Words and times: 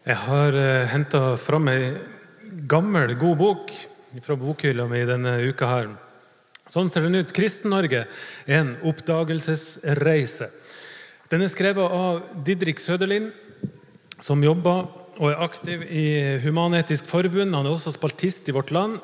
Jeg 0.00 0.16
har 0.16 0.54
uh, 0.56 0.88
henta 0.88 1.18
fram 1.36 1.66
ei 1.68 1.90
gammel, 2.64 3.10
god 3.20 3.36
bok 3.36 3.72
fra 4.24 4.36
bokhylla 4.40 4.86
mi 4.88 5.02
denne 5.04 5.34
uka. 5.44 5.66
her. 5.68 5.90
Sånn 6.72 6.88
ser 6.88 7.04
den 7.04 7.18
ut. 7.20 7.34
Kristen-Norge 7.36 8.06
en 8.48 8.70
oppdagelsesreise. 8.80 10.48
Den 11.28 11.44
er 11.44 11.52
skrevet 11.52 11.92
av 11.92 12.22
Didrik 12.46 12.80
Søderlind, 12.80 13.28
som 14.24 14.40
jobber 14.40 14.88
og 15.20 15.28
er 15.34 15.44
aktiv 15.44 15.84
i 15.84 16.06
Human-Etisk 16.46 17.04
Forbund. 17.04 17.52
Han 17.52 17.68
er 17.68 17.76
også 17.76 17.92
spaltist 17.92 18.48
i 18.48 18.56
Vårt 18.56 18.72
Land. 18.72 18.96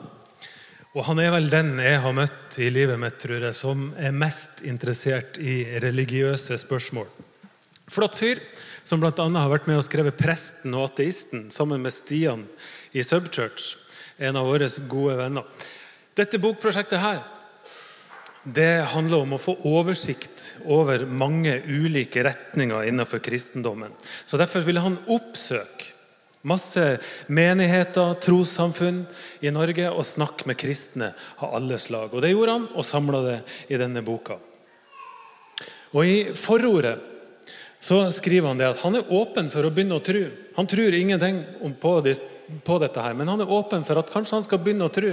Og 0.96 1.04
han 1.10 1.20
er 1.20 1.34
vel 1.36 1.52
den 1.52 1.76
jeg 1.76 2.00
har 2.00 2.16
møtt 2.16 2.56
i 2.56 2.72
livet 2.72 2.96
mitt 2.96 3.20
tror 3.20 3.50
jeg, 3.50 3.52
som 3.52 3.90
er 4.00 4.16
mest 4.16 4.64
interessert 4.64 5.36
i 5.44 5.60
religiøse 5.84 6.56
spørsmål. 6.64 7.12
Flott 7.86 8.16
fyr 8.18 8.40
som 8.84 9.00
bl.a. 9.02 9.12
har 9.14 9.50
vært 9.52 9.68
med 9.70 9.78
og 9.78 9.86
skrevet 9.86 10.18
'Presten 10.18 10.74
og 10.74 10.90
ateisten' 10.90 11.50
sammen 11.54 11.82
med 11.82 11.94
Stian 11.94 12.46
i 12.92 13.02
Subchurch, 13.02 13.76
en 14.18 14.36
av 14.36 14.46
våre 14.46 14.66
gode 14.88 15.16
venner. 15.20 15.44
Dette 16.16 16.40
bokprosjektet 16.42 16.98
her, 16.98 17.22
det 18.46 18.86
handler 18.92 19.22
om 19.22 19.34
å 19.34 19.42
få 19.42 19.56
oversikt 19.66 20.54
over 20.70 21.02
mange 21.06 21.62
ulike 21.66 22.22
retninger 22.22 22.86
innenfor 22.86 23.18
kristendommen. 23.18 23.90
Så 24.26 24.38
Derfor 24.38 24.62
ville 24.66 24.80
han 24.80 24.98
oppsøke 25.06 25.94
masse 26.46 27.00
menigheter, 27.26 28.14
trossamfunn 28.22 29.02
i 29.42 29.50
Norge 29.50 29.90
og 29.90 30.06
snakke 30.06 30.46
med 30.46 30.58
kristne 30.62 31.10
av 31.42 31.56
alle 31.58 31.78
slag. 31.78 32.14
Og 32.14 32.22
Det 32.22 32.30
gjorde 32.30 32.52
han, 32.52 32.68
og 32.74 32.86
samla 32.86 33.22
det 33.26 33.38
i 33.68 33.78
denne 33.78 34.02
boka. 34.02 34.38
Og 35.92 36.06
I 36.06 36.34
forordet 36.34 37.15
så 37.80 38.00
skriver 38.14 38.50
han 38.50 38.60
det 38.60 38.70
at 38.72 38.82
han 38.82 38.96
er 38.98 39.12
åpen 39.12 39.50
for 39.52 39.66
å 39.66 39.70
begynne 39.72 39.98
å 39.98 40.04
tro. 40.04 40.24
Han 40.56 40.68
tror 40.70 40.94
ingenting 40.96 41.42
på, 41.80 41.92
dette, 42.02 43.02
her, 43.02 43.14
men 43.14 43.28
han 43.28 43.44
er 43.44 43.52
åpen 43.52 43.84
for 43.86 44.00
at 44.00 44.10
kanskje 44.12 44.38
han 44.38 44.46
skal 44.46 44.62
begynne 44.62 44.88
å 44.88 44.92
tro. 44.92 45.12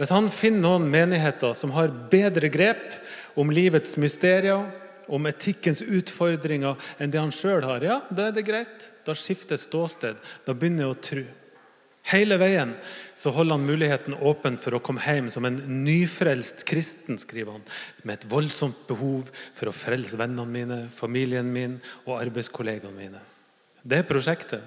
Hvis 0.00 0.12
han 0.14 0.30
finner 0.32 0.64
noen 0.64 0.88
menigheter 0.90 1.54
som 1.56 1.74
har 1.76 1.92
bedre 2.12 2.48
grep 2.52 2.96
om 3.38 3.52
livets 3.52 3.98
mysterier, 4.00 4.64
om 5.10 5.26
etikkens 5.26 5.82
utfordringer 5.82 6.78
enn 7.02 7.10
det 7.10 7.18
han 7.20 7.34
sjøl 7.34 7.64
har, 7.66 7.82
ja, 7.82 7.98
da 8.14 8.28
er 8.28 8.36
det 8.36 8.46
greit. 8.46 8.90
Da 9.06 9.16
skifter 9.18 9.58
ståsted. 9.58 10.18
Da 10.46 10.54
begynner 10.54 10.86
jeg 10.86 10.94
å 10.94 11.00
tro. 11.06 11.24
Hele 12.08 12.38
veien 12.40 12.72
så 13.14 13.30
holder 13.34 13.58
han 13.58 13.66
muligheten 13.68 14.16
åpen 14.24 14.56
for 14.58 14.74
å 14.74 14.82
komme 14.82 15.04
hjem 15.04 15.28
som 15.30 15.44
en 15.46 15.58
nyfrelst 15.84 16.64
kristen, 16.68 17.20
skriver 17.20 17.58
han, 17.58 17.66
med 18.02 18.16
et 18.16 18.28
voldsomt 18.30 18.86
behov 18.88 19.28
for 19.54 19.68
å 19.68 19.76
frelse 19.76 20.18
vennene 20.18 20.48
mine, 20.48 20.78
familien 20.94 21.50
min 21.52 21.76
og 22.06 22.16
arbeidskollegaene 22.16 22.96
mine. 22.96 23.20
Det 23.82 24.00
er 24.00 24.08
prosjektet. 24.08 24.64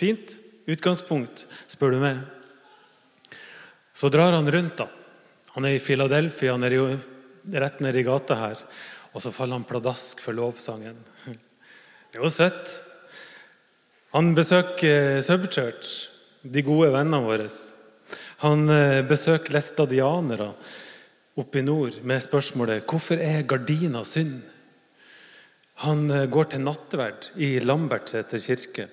Fint 0.00 0.38
utgangspunkt, 0.70 1.44
spør 1.68 1.94
du 1.94 2.00
meg. 2.02 2.22
Så 3.92 4.08
drar 4.08 4.32
han 4.32 4.48
rundt. 4.50 4.80
da. 4.80 4.88
Han 5.54 5.66
er 5.68 5.76
i 5.76 5.82
Philadelphia, 5.82 6.54
han 6.56 6.64
er 6.64 6.76
jo 6.78 6.86
rett 7.52 7.80
ned 7.84 7.96
i 7.96 8.06
gata 8.06 8.38
her. 8.38 8.60
Og 9.12 9.22
så 9.22 9.32
faller 9.34 9.58
han 9.58 9.68
pladask 9.68 10.20
for 10.22 10.36
lovsangen. 10.36 10.96
Det 12.10 12.18
er 12.18 12.24
jo 12.24 12.30
søtt. 12.32 12.78
Han 14.10 14.32
besøker 14.34 15.20
Subchurch 15.22 16.09
de 16.42 16.62
gode 16.64 16.90
vennene 16.94 17.20
våre. 17.24 17.48
Han 18.44 18.68
eh, 18.72 19.00
besøker 19.06 19.54
læstadianere 19.54 20.52
oppe 21.40 21.60
i 21.60 21.64
nord 21.64 22.00
med 22.06 22.22
spørsmålet 22.24 22.86
hvorfor 22.88 23.20
er 23.20 23.46
gardina 23.48 24.02
synd? 24.08 24.40
Han 25.84 26.08
eh, 26.10 26.28
går 26.28 26.52
til 26.52 26.64
nattverd 26.64 27.30
i 27.40 27.58
Lambertseter 27.64 28.40
kirke. 28.42 28.88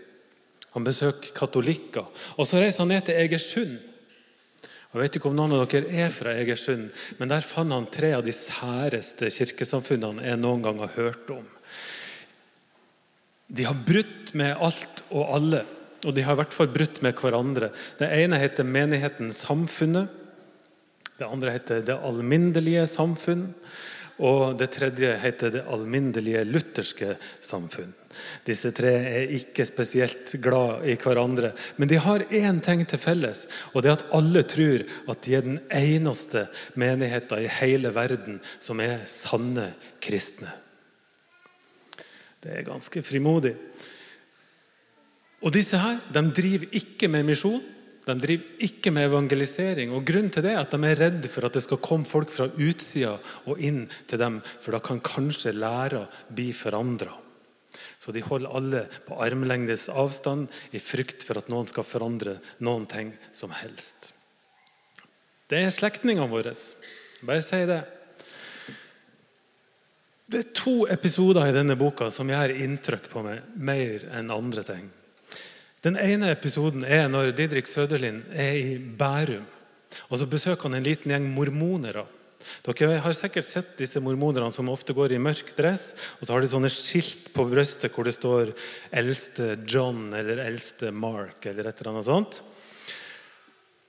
Han 0.76 0.86
besøker 0.86 1.34
katolikker. 1.36 2.08
Og 2.38 2.48
så 2.48 2.60
reiser 2.62 2.84
han 2.84 2.94
ned 2.94 3.08
til 3.08 3.18
Egersund. 3.18 3.78
Jeg 4.88 5.04
vet 5.04 5.18
ikke 5.18 5.30
om 5.30 5.36
noen 5.38 5.54
av 5.54 5.66
dere 5.70 5.92
er 6.06 6.12
fra 6.14 6.32
Egersund, 6.40 6.88
men 7.20 7.30
der 7.30 7.44
fant 7.46 7.76
han 7.76 7.90
tre 7.92 8.14
av 8.18 8.24
de 8.26 8.34
særeste 8.34 9.30
kirkesamfunnene 9.36 10.26
jeg 10.26 10.40
noen 10.40 10.64
gang 10.64 10.80
har 10.82 10.94
hørt 10.96 11.32
om. 11.36 11.44
De 13.48 13.68
har 13.68 13.78
brutt 13.88 14.32
med 14.36 14.56
alt 14.64 15.04
og 15.10 15.36
alle. 15.38 15.64
Og 16.06 16.14
de 16.14 16.24
har 16.26 16.38
i 16.38 16.42
hvert 16.42 16.54
fall 16.54 16.70
brutt 16.72 17.02
med 17.06 17.18
hverandre. 17.18 17.72
Det 17.98 18.10
ene 18.14 18.40
heter 18.42 18.68
Menigheten 18.68 19.34
Samfunnet. 19.34 20.12
Det 21.18 21.26
andre 21.26 21.56
heter 21.56 21.82
Det 21.82 21.98
alminnelige 22.06 22.86
samfunn. 22.88 23.48
Og 24.18 24.58
det 24.58 24.72
tredje 24.74 25.12
heter 25.22 25.52
Det 25.54 25.64
alminnelige 25.70 26.44
lutherske 26.46 27.16
samfunn. 27.42 27.94
Disse 28.46 28.72
tre 28.74 28.94
er 29.10 29.34
ikke 29.38 29.66
spesielt 29.66 30.32
glad 30.42 30.86
i 30.90 30.96
hverandre. 30.98 31.52
Men 31.78 31.90
de 31.90 32.00
har 32.02 32.26
én 32.34 32.62
ting 32.66 32.82
til 32.86 33.02
felles, 33.02 33.46
og 33.74 33.84
det 33.84 33.92
er 33.92 34.00
at 34.00 34.08
alle 34.18 34.42
tror 34.44 34.86
at 35.10 35.22
de 35.26 35.36
er 35.38 35.46
den 35.46 35.60
eneste 35.70 36.48
menigheten 36.74 37.46
i 37.46 37.52
hele 37.60 37.94
verden 37.94 38.40
som 38.60 38.82
er 38.82 39.06
sanne 39.06 39.70
kristne. 40.02 40.50
Det 42.42 42.54
er 42.54 42.66
ganske 42.66 43.02
frimodig. 43.06 43.54
Og 45.46 45.54
disse 45.54 45.78
her, 45.78 46.00
de 46.14 46.24
driver 46.34 46.72
ikke 46.80 47.10
med 47.12 47.28
misjon. 47.28 47.62
De 48.08 48.16
driver 48.16 48.64
ikke 48.64 48.92
med 48.96 49.10
evangelisering. 49.10 49.92
og 49.92 50.06
Grunnen 50.08 50.32
til 50.34 50.46
det 50.46 50.54
er 50.56 50.64
at 50.64 50.72
de 50.72 50.80
er 50.88 51.00
redd 51.02 51.28
for 51.30 51.46
at 51.46 51.58
det 51.58 51.64
skal 51.66 51.82
komme 51.84 52.08
folk 52.08 52.32
fra 52.32 52.48
utsida 52.48 53.18
og 53.46 53.60
inn 53.60 53.84
til 54.08 54.22
dem, 54.22 54.40
for 54.64 54.74
da 54.74 54.80
kan 54.80 55.04
kanskje 55.04 55.54
læra 55.54 56.06
bli 56.32 56.50
forandra. 56.56 57.12
Så 58.00 58.14
de 58.16 58.24
holder 58.24 58.54
alle 58.56 58.84
på 59.06 59.18
armlengdes 59.22 59.90
avstand 59.90 60.48
i 60.72 60.80
frykt 60.82 61.26
for 61.28 61.38
at 61.38 61.50
noen 61.52 61.68
skal 61.70 61.86
forandre 61.86 62.38
noen 62.64 62.88
ting 62.90 63.12
som 63.36 63.52
helst. 63.54 64.14
Det 65.48 65.60
er 65.60 65.72
slektningene 65.72 66.32
våre. 66.32 66.56
Bare 67.28 67.44
si 67.44 67.60
det. 67.68 67.82
Det 70.28 70.40
er 70.42 70.56
to 70.56 70.78
episoder 70.92 71.48
i 71.48 71.56
denne 71.56 71.78
boka 71.80 72.10
som 72.12 72.28
gjør 72.28 72.56
inntrykk 72.56 73.06
på 73.12 73.24
meg 73.24 73.46
mer 73.64 74.10
enn 74.18 74.34
andre 74.34 74.64
ting. 74.68 74.88
Den 75.88 75.96
ene 75.96 76.34
episoden 76.34 76.84
er 76.84 77.06
når 77.08 77.30
Didrik 77.32 77.68
Søderlind 77.70 78.26
er 78.36 78.58
i 78.60 78.72
Bærum. 78.76 79.46
og 80.10 80.20
Så 80.20 80.26
besøker 80.28 80.68
han 80.68 80.76
en 80.76 80.84
liten 80.84 81.14
gjeng 81.14 81.28
mormonere. 81.32 82.04
Dere 82.66 82.98
har 83.00 83.16
sikkert 83.16 83.48
sett 83.48 83.78
disse 83.80 84.02
mormonerne 84.04 84.52
som 84.52 84.68
ofte 84.68 84.92
går 84.92 85.16
i 85.16 85.22
mørk 85.22 85.54
dress. 85.56 85.96
og 86.20 86.28
Så 86.28 86.34
har 86.34 86.44
de 86.44 86.50
sånne 86.52 86.72
skilt 86.74 87.32
på 87.32 87.46
brystet 87.48 87.94
hvor 87.96 88.04
det 88.04 88.18
står 88.20 88.52
'Eldste 88.92 89.56
John' 89.64 90.12
eller 90.12 90.44
'Eldste 90.44 90.92
Mark' 90.92 91.48
eller 91.48 91.68
et 91.68 91.80
eller 91.80 91.92
annet 91.94 92.06
sånt. 92.06 92.42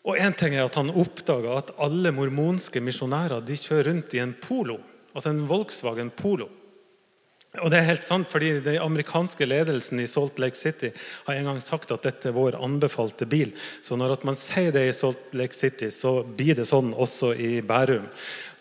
Og 0.05 0.17
en 0.19 0.33
ting 0.35 0.55
er 0.55 0.65
at 0.65 0.75
Han 0.77 0.91
oppdaga 0.91 1.59
at 1.59 1.75
alle 1.79 2.13
mormonske 2.13 2.81
misjonærer 2.81 3.45
de 3.45 3.55
kjører 3.55 3.91
rundt 3.91 4.15
i 4.15 4.19
en 4.19 4.35
Polo. 4.35 4.79
Altså 5.15 5.31
en 5.31 5.49
Volkswagen 5.49 6.11
Polo. 6.11 6.49
Og 7.63 7.71
det 7.73 7.81
er 7.81 7.89
helt 7.91 8.07
sant, 8.07 8.29
fordi 8.31 8.59
Den 8.65 8.81
amerikanske 8.83 9.47
ledelsen 9.47 10.01
i 10.03 10.09
Salt 10.11 10.39
Lake 10.39 10.59
City 10.59 10.91
har 11.27 11.35
en 11.35 11.51
gang 11.51 11.61
sagt 11.63 11.93
at 11.95 12.05
dette 12.07 12.31
er 12.31 12.37
vår 12.37 12.59
anbefalte 12.59 13.27
bil. 13.27 13.55
Så 13.83 13.97
når 13.97 14.19
man 14.27 14.39
sier 14.39 14.73
det 14.75 14.89
i 14.89 14.95
Salt 14.97 15.35
Lake 15.37 15.57
City, 15.57 15.91
så 15.95 16.23
blir 16.23 16.59
det 16.59 16.69
sånn 16.69 16.93
også 16.95 17.35
i 17.35 17.59
Bærum. 17.63 18.09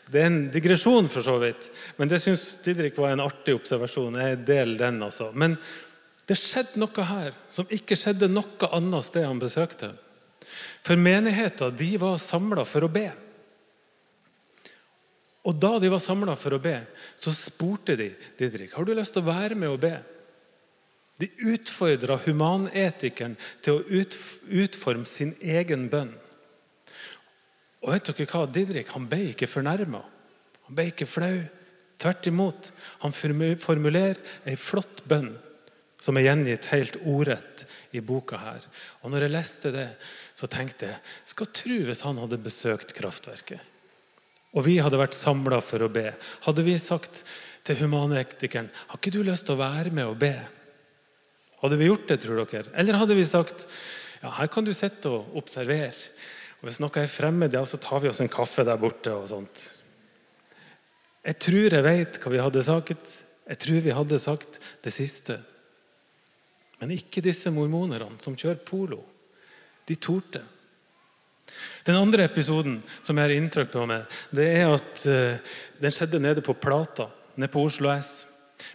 Det 0.08 0.22
er 0.22 0.30
en 0.30 0.40
digresjon, 0.52 1.10
for 1.12 1.26
så 1.26 1.36
vidt, 1.42 1.68
men 1.98 2.08
det 2.08 2.22
syns 2.24 2.62
Didrik 2.64 2.96
var 2.96 3.12
en 3.12 3.26
artig 3.26 3.58
observasjon. 3.58 4.16
Jeg 4.16 4.40
deler 4.48 4.86
den 4.86 5.02
altså. 5.04 5.34
Men 5.36 5.58
det 6.28 6.38
skjedde 6.40 6.80
noe 6.80 7.08
her 7.10 7.36
som 7.52 7.68
ikke 7.72 7.98
skjedde 8.00 8.30
noe 8.32 8.72
annet 8.76 9.08
sted 9.08 9.28
han 9.28 9.42
besøkte. 9.42 9.92
For 10.88 11.00
menigheta 11.00 11.74
var 12.00 12.22
samla 12.24 12.64
for 12.64 12.88
å 12.88 12.92
be. 12.92 13.10
Og 15.48 15.56
Da 15.56 15.78
de 15.80 15.90
var 15.92 16.04
samla 16.04 16.36
for 16.36 16.58
å 16.58 16.62
be, 16.62 16.76
så 17.16 17.32
spurte 17.32 17.96
de 18.00 18.12
Didrik 18.40 18.76
har 18.76 18.86
du 18.86 18.94
lyst 18.96 19.16
til 19.16 19.24
å 19.24 19.30
være 19.30 19.56
med 19.56 19.72
og 19.72 19.80
be. 19.86 19.96
De 21.18 21.30
utfordra 21.54 22.20
humanetikeren 22.28 23.38
til 23.66 23.80
å 23.80 24.02
utforme 24.62 25.08
sin 25.10 25.34
egen 25.42 25.88
bønn. 25.90 26.12
Og 27.82 27.94
vet 27.94 28.12
dere 28.12 28.28
hva? 28.30 28.44
Didrik 28.52 28.92
han 28.94 29.08
ble 29.10 29.32
ikke 29.32 29.50
fornærma. 29.50 30.04
Han 30.68 30.78
ble 30.78 30.90
ikke 30.92 31.08
flau. 31.10 31.40
Tvert 31.98 32.28
imot. 32.30 32.70
Han 33.02 33.16
formulerer 33.16 34.20
ei 34.46 34.58
flott 34.60 35.02
bønn 35.10 35.32
som 35.98 36.20
er 36.20 36.28
gjengitt 36.28 36.68
helt 36.70 37.00
ordrett 37.10 37.64
i 37.98 38.04
boka 38.06 38.38
her. 38.38 38.68
Og 39.02 39.10
når 39.10 39.26
jeg 39.26 39.34
leste 39.34 39.72
det, 39.74 39.88
så 40.38 40.46
tenkte 40.52 40.92
jeg 40.92 41.32
skal 41.34 41.50
tro 41.56 41.80
hvis 41.88 42.04
han 42.06 42.22
hadde 42.22 42.44
besøkt 42.44 42.94
Kraftverket 43.00 43.77
og 44.56 44.64
vi 44.66 44.78
hadde 44.82 45.00
vært 45.00 45.18
samla 45.18 45.60
for 45.64 45.84
å 45.84 45.92
be, 45.92 46.12
hadde 46.46 46.66
vi 46.66 46.78
sagt 46.82 47.24
til 47.68 47.82
humanektikeren 47.82 48.70
har 48.88 49.00
ikke 49.00 49.12
du 49.14 49.20
lyst 49.28 49.48
til 49.48 49.58
å 49.58 49.62
være 49.62 49.92
med 49.92 50.08
og 50.08 50.20
be? 50.22 50.36
Hadde 51.62 51.80
vi 51.80 51.90
gjort 51.90 52.08
det, 52.10 52.20
tror 52.24 52.44
dere? 52.46 52.72
Eller 52.78 53.00
hadde 53.02 53.18
vi 53.18 53.26
sagt 53.28 53.66
ja, 54.22 54.32
her 54.40 54.50
kan 54.50 54.66
du 54.66 54.74
sitte 54.74 55.12
og 55.14 55.36
observere. 55.38 55.94
Og 56.58 56.70
Hvis 56.70 56.80
noe 56.82 57.02
er 57.02 57.12
fremmed, 57.12 57.54
ja, 57.54 57.64
så 57.70 57.78
tar 57.82 58.02
vi 58.02 58.10
oss 58.10 58.22
en 58.24 58.32
kaffe 58.32 58.66
der 58.66 58.80
borte. 58.82 59.14
og 59.14 59.28
sånt. 59.30 59.66
Jeg 61.26 61.38
tror 61.44 61.76
jeg 61.76 61.86
vet 61.86 62.20
hva 62.24 62.34
vi 62.34 62.42
hadde 62.42 62.64
sagt. 62.66 63.14
Jeg 63.48 63.62
tror 63.64 63.84
vi 63.86 63.96
hadde 63.96 64.20
sagt 64.20 64.60
det 64.84 64.94
siste. 64.94 65.38
Men 66.82 66.94
ikke 66.94 67.24
disse 67.26 67.52
mormonerne 67.54 68.20
som 68.22 68.38
kjører 68.38 68.64
polo. 68.66 69.04
De 69.88 69.96
torde. 69.96 70.42
Den 71.88 72.00
andre 72.00 72.28
episoden 72.28 72.80
som 73.02 73.18
jeg 73.18 73.30
har 73.30 73.36
inntrykk 73.36 73.70
på 73.74 73.86
meg, 73.90 74.18
det 74.36 74.48
er 74.60 74.72
at 74.76 75.06
uh, 75.08 75.60
den 75.82 75.94
skjedde 75.94 76.22
nede 76.24 76.44
på 76.46 76.58
Plata, 76.60 77.08
nede 77.36 77.52
på 77.54 77.64
Oslo 77.68 77.92
S. 77.94 78.26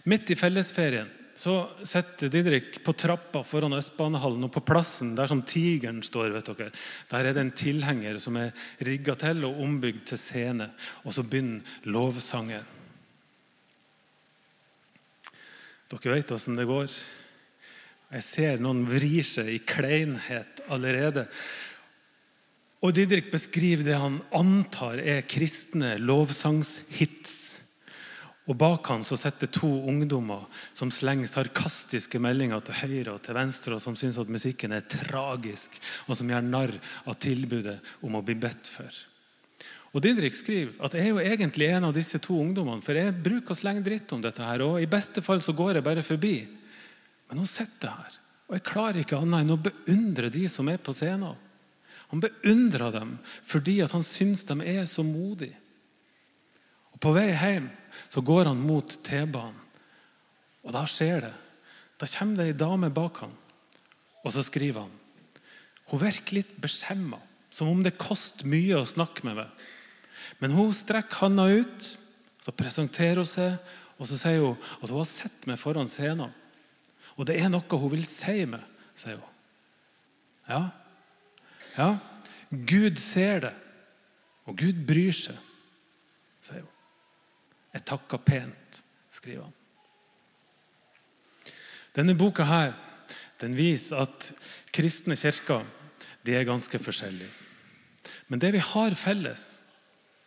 Midt 0.09 0.31
i 0.33 0.39
fellesferien 0.39 1.11
så 1.35 1.53
sitter 1.83 2.29
Didrik 2.29 2.77
på 2.85 2.93
trappa 2.93 3.41
foran 3.43 3.73
Østbanehallen, 3.73 4.45
og 4.45 4.53
på 4.53 4.61
plassen 4.65 5.15
der 5.17 5.27
som 5.27 5.41
Tigeren 5.47 6.03
står, 6.05 6.29
vet 6.35 6.51
dere, 6.51 6.69
der 7.09 7.25
er 7.25 7.33
det 7.33 7.41
en 7.41 7.55
tilhenger 7.57 8.19
som 8.21 8.37
er 8.39 8.53
rigga 8.85 9.15
til 9.19 9.41
og 9.47 9.59
ombygd 9.65 10.05
til 10.11 10.21
scene. 10.21 10.69
Og 11.03 11.15
så 11.15 11.25
begynner 11.25 11.89
lovsangen. 11.89 12.69
Dere 15.89 16.15
vet 16.15 16.31
åssen 16.33 16.57
det 16.57 16.69
går. 16.69 16.93
Jeg 18.13 18.25
ser 18.25 18.61
noen 18.61 18.83
vrir 18.85 19.25
seg 19.25 19.49
i 19.49 19.61
kleinhet 19.65 20.61
allerede. 20.71 21.25
Og 22.83 22.91
Didrik 22.91 23.29
beskriver 23.31 23.85
det 23.87 23.95
han 23.95 24.19
antar 24.35 24.99
er 24.99 25.23
kristne 25.23 25.95
lovsangshits. 26.03 27.35
Og 28.51 28.57
Bak 28.59 28.89
han 28.91 29.05
så 29.07 29.15
sitter 29.15 29.47
to 29.47 29.69
ungdommer 29.87 30.49
som 30.75 30.91
slenger 30.91 31.29
sarkastiske 31.31 32.19
meldinger 32.19 32.59
til 32.59 32.75
høyre 32.81 33.13
og 33.13 33.21
til 33.23 33.37
venstre, 33.37 33.77
og 33.77 33.83
som 33.83 33.95
syns 33.95 34.19
at 34.19 34.31
musikken 34.31 34.75
er 34.75 34.83
tragisk, 34.83 35.77
og 36.09 36.19
som 36.19 36.27
gjør 36.27 36.43
narr 36.43 36.73
av 37.07 37.15
tilbudet 37.23 37.77
om 38.03 38.19
å 38.19 38.23
bli 38.25 38.35
bedt 38.35 38.67
for. 38.67 38.91
Og 39.93 40.03
Didrik 40.03 40.35
skriver 40.35 40.75
at 40.83 40.97
jeg 40.97 41.05
er 41.05 41.13
jo 41.13 41.23
egentlig 41.23 41.69
en 41.71 41.87
av 41.87 41.95
disse 41.95 42.19
to 42.19 42.35
ungdommene, 42.35 42.83
for 42.83 42.99
jeg 42.99 43.15
bruker 43.15 43.55
å 43.55 43.59
slenge 43.61 43.85
dritt 43.85 44.11
om 44.11 44.25
dette, 44.25 44.43
her, 44.43 44.65
og 44.65 44.81
i 44.81 44.91
beste 44.91 45.23
fall 45.23 45.39
så 45.45 45.55
går 45.55 45.79
jeg 45.79 45.87
bare 45.87 46.03
forbi. 46.03 46.35
Men 47.29 47.39
nå 47.39 47.47
sitter 47.47 47.95
her, 47.95 48.19
og 48.49 48.57
jeg 48.57 48.67
klarer 48.67 49.03
ikke 49.05 49.23
annet 49.23 49.45
enn 49.45 49.55
å 49.55 49.61
beundre 49.69 50.33
de 50.33 50.49
som 50.51 50.67
er 50.67 50.83
på 50.83 50.91
scenen. 50.97 51.39
Han 52.13 52.21
beundrer 52.21 52.93
dem 52.93 53.15
fordi 53.41 53.79
han 53.81 54.05
syns 54.05 54.45
de 54.45 54.59
er 54.61 54.85
så 54.85 55.01
modige. 55.01 55.57
Og 56.93 57.01
På 57.01 57.13
vei 57.15 57.31
hjem 57.33 57.71
så 58.13 58.21
går 58.21 58.51
han 58.51 58.61
mot 58.61 58.85
T-banen, 59.05 59.57
og 60.63 60.75
da 60.75 60.83
skjer 60.89 61.25
det. 61.25 61.33
Da 61.97 62.09
kommer 62.09 62.37
det 62.37 62.51
ei 62.51 62.57
dame 62.57 62.89
bak 62.93 63.17
han, 63.23 63.33
og 64.21 64.33
så 64.33 64.43
skriver 64.45 64.85
han. 64.85 64.93
Hun 65.89 66.01
virker 66.01 66.37
litt 66.37 66.53
beskjemma, 66.61 67.17
som 67.53 67.69
om 67.69 67.81
det 67.85 67.97
koster 68.01 68.49
mye 68.49 68.77
å 68.77 68.87
snakke 68.87 69.25
med 69.25 69.41
meg. 69.41 69.65
Men 70.41 70.53
hun 70.53 70.69
strekker 70.73 71.25
handa 71.25 71.47
ut, 71.49 71.89
så 72.41 72.53
presenterer 72.53 73.23
hun 73.23 73.29
seg, 73.29 73.57
og 73.97 74.09
så 74.09 74.21
sier 74.21 74.41
hun 74.41 74.57
at 74.79 74.89
hun 74.89 74.99
har 74.99 75.09
sett 75.09 75.49
meg 75.49 75.61
foran 75.61 75.89
scenen. 75.89 76.33
Og 77.17 77.25
det 77.29 77.39
er 77.41 77.49
noe 77.49 77.81
hun 77.81 77.93
vil 77.93 78.05
si 78.09 78.45
meg, 78.49 78.61
sier 78.97 79.17
hun. 79.17 79.29
Ja, 80.49 80.63
ja, 81.77 81.97
Gud 82.49 82.99
ser 83.01 83.39
det, 83.47 83.53
og 84.45 84.57
Gud 84.59 84.83
bryr 84.87 85.15
seg, 85.15 85.37
sier 86.43 86.61
hun. 86.61 86.69
Jeg 87.73 87.85
takker 87.89 88.21
pent, 88.21 88.81
skriver 89.09 89.47
han. 89.47 89.55
Denne 91.93 92.13
boka 92.17 92.45
her, 92.45 92.73
den 93.41 93.55
viser 93.57 94.03
at 94.05 94.29
kristne 94.73 95.17
kirker 95.17 95.65
de 96.25 96.35
er 96.37 96.45
ganske 96.47 96.79
forskjellige. 96.79 97.29
Men 98.27 98.41
det 98.41 98.53
vi 98.55 98.61
har 98.63 98.95
felles, 98.97 99.62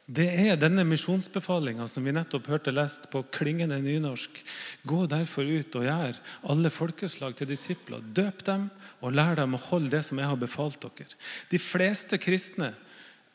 det 0.06 0.26
er 0.38 0.58
denne 0.58 0.85
misjonsbefalinga 0.87 1.88
som 1.91 2.05
vi 2.06 2.12
nettopp 2.14 2.47
hørte 2.47 2.70
lest 2.70 3.08
på 3.11 3.25
klingende 3.35 3.81
nynorsk. 3.82 4.38
Gå 4.87 5.00
derfor 5.11 5.49
ut 5.49 5.79
og 5.81 5.87
gjør 5.88 6.20
alle 6.47 6.70
folkeslag 6.70 7.35
til 7.35 7.50
disipler. 7.50 8.05
Døp 8.14 8.44
dem 8.47 8.69
og 9.03 9.17
lær 9.19 9.35
dem 9.41 9.58
å 9.58 9.62
holde 9.67 9.97
det 9.97 10.05
som 10.06 10.23
jeg 10.23 10.31
har 10.31 10.38
befalt 10.38 10.79
dere. 10.85 11.11
De 11.50 11.58
fleste 11.58 12.20
kristne 12.23 12.70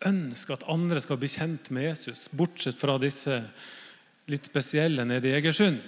ønsker 0.07 0.55
at 0.55 0.67
andre 0.71 1.03
skal 1.03 1.19
bli 1.19 1.29
kjent 1.29 1.73
med 1.75 1.89
Jesus, 1.89 2.29
bortsett 2.31 2.79
fra 2.79 2.95
disse 3.03 3.41
litt 4.31 4.47
spesielle 4.47 5.03
nede 5.05 5.27
i 5.27 5.35
Egersund, 5.35 5.81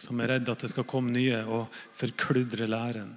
som 0.00 0.20
er 0.24 0.38
redd 0.38 0.48
at 0.48 0.64
det 0.64 0.72
skal 0.72 0.88
komme 0.88 1.12
nye 1.12 1.44
og 1.44 1.68
forkludre 2.00 2.64
læren. 2.70 3.12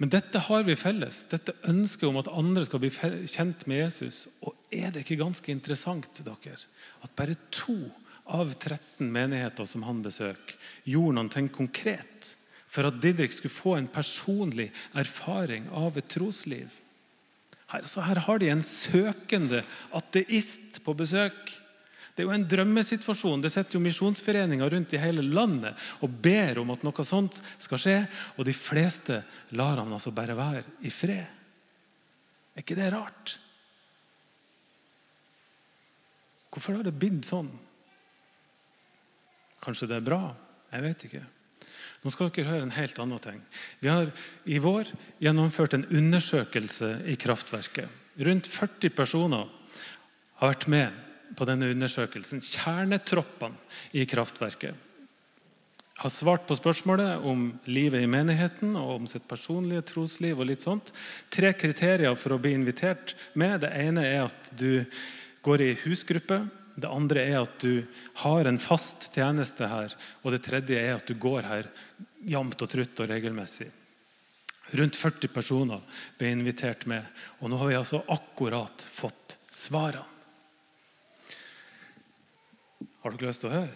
Men 0.00 0.08
dette 0.08 0.40
har 0.46 0.62
vi 0.64 0.78
felles. 0.80 1.26
Dette 1.28 1.52
ønsket 1.68 2.08
om 2.08 2.18
at 2.22 2.30
andre 2.32 2.64
skal 2.64 2.80
bli 2.80 2.88
kjent 3.28 3.66
med 3.68 3.82
Jesus. 3.82 4.22
Og 4.40 4.56
er 4.72 4.94
det 4.94 5.04
ikke 5.04 5.20
ganske 5.20 5.52
interessant 5.52 6.22
dere, 6.24 6.56
at 7.04 7.16
bare 7.18 7.36
to 7.52 7.76
av 8.30 8.54
13 8.54 9.10
menigheter 9.12 9.68
som 9.68 9.84
han 9.84 10.00
besøker, 10.04 10.56
gjorde 10.88 11.18
noe 11.18 11.48
konkret 11.52 12.34
for 12.70 12.86
at 12.86 13.00
Didrik 13.02 13.34
skulle 13.34 13.52
få 13.52 13.74
en 13.76 13.90
personlig 13.90 14.70
erfaring 14.96 15.68
av 15.74 15.98
et 16.00 16.08
trosliv? 16.08 16.70
Her, 17.70 17.84
her 17.84 18.22
har 18.24 18.40
de 18.40 18.48
en 18.50 18.64
søkende 18.64 19.60
ateist 19.94 20.80
på 20.86 20.94
besøk. 20.96 21.52
Det 22.14 22.22
er 22.22 22.28
jo 22.28 22.34
en 22.34 22.46
drømmesituasjon. 22.48 23.42
Det 23.42 23.52
sitter 23.52 23.78
jo 23.78 23.84
misjonsforeninger 23.84 24.72
rundt 24.74 24.94
i 24.94 25.00
hele 25.00 25.24
landet 25.24 25.78
og 26.04 26.16
ber 26.22 26.60
om 26.62 26.72
at 26.74 26.84
noe 26.86 27.06
sånt 27.06 27.40
skal 27.58 27.80
skje, 27.80 27.98
og 28.36 28.46
de 28.48 28.54
fleste 28.56 29.22
lar 29.56 29.80
han 29.80 29.92
altså 29.92 30.12
bare 30.14 30.36
være 30.38 30.64
i 30.86 30.92
fred. 30.92 31.24
Er 32.54 32.64
ikke 32.64 32.78
det 32.78 32.90
rart? 32.92 33.36
Hvorfor 36.50 36.76
har 36.76 36.86
det 36.86 36.96
blitt 36.98 37.28
sånn? 37.28 37.50
Kanskje 39.62 39.90
det 39.90 40.00
er 40.00 40.08
bra? 40.08 40.24
Jeg 40.72 40.84
vet 40.86 41.04
ikke. 41.06 41.22
Nå 42.00 42.10
skal 42.12 42.30
dere 42.32 42.48
høre 42.48 42.64
en 42.64 42.74
helt 42.74 42.98
annen 43.02 43.20
ting. 43.22 43.40
Vi 43.82 43.90
har 43.92 44.08
i 44.48 44.58
vår 44.62 44.88
gjennomført 45.20 45.76
en 45.76 45.86
undersøkelse 45.86 46.94
i 47.12 47.16
kraftverket. 47.20 47.88
Rundt 48.20 48.48
40 48.48 48.94
personer 48.96 49.46
har 50.40 50.52
vært 50.54 50.66
med 50.72 51.06
på 51.36 51.48
denne 51.48 51.70
undersøkelsen. 51.72 52.42
Kjernetroppene 52.44 53.58
i 53.96 54.06
kraftverket 54.08 54.86
har 56.00 56.08
svart 56.08 56.46
på 56.48 56.56
spørsmålet 56.56 57.26
om 57.28 57.50
livet 57.68 58.00
i 58.00 58.08
menigheten 58.08 58.72
og 58.80 58.94
om 58.94 59.08
sitt 59.10 59.26
personlige 59.28 59.82
trosliv. 59.90 60.38
og 60.40 60.46
litt 60.48 60.62
sånt. 60.64 60.92
Tre 61.28 61.52
kriterier 61.52 62.14
for 62.16 62.32
å 62.32 62.38
bli 62.40 62.54
invitert 62.56 63.12
med. 63.34 63.60
Det 63.60 63.68
ene 63.68 64.06
er 64.06 64.22
at 64.24 64.48
du 64.56 64.86
går 65.42 65.60
i 65.60 65.74
husgruppe. 65.82 66.48
Det 66.74 66.88
andre 66.88 67.20
er 67.20 67.42
at 67.42 67.58
du 67.60 67.84
har 68.22 68.48
en 68.48 68.58
fast 68.58 69.10
tjeneste 69.12 69.68
her. 69.68 69.92
Og 70.24 70.32
det 70.32 70.40
tredje 70.46 70.80
er 70.80 70.94
at 70.96 71.04
du 71.04 71.12
går 71.20 71.42
her 71.42 71.68
jevnt 72.24 72.62
og 72.62 72.70
trutt 72.72 73.02
og 73.04 73.10
regelmessig. 73.12 73.68
Rundt 74.72 74.96
40 74.96 75.34
personer 75.34 75.84
ble 76.16 76.32
invitert 76.32 76.86
med, 76.88 77.04
og 77.40 77.50
nå 77.50 77.60
har 77.60 77.68
vi 77.68 77.76
altså 77.76 78.00
akkurat 78.08 78.88
fått 78.88 79.36
svarene. 79.52 80.19
Har 83.00 83.16
dere 83.16 83.30
lyst 83.30 83.44
til 83.44 83.50
å 83.50 83.54
høre? 83.54 83.72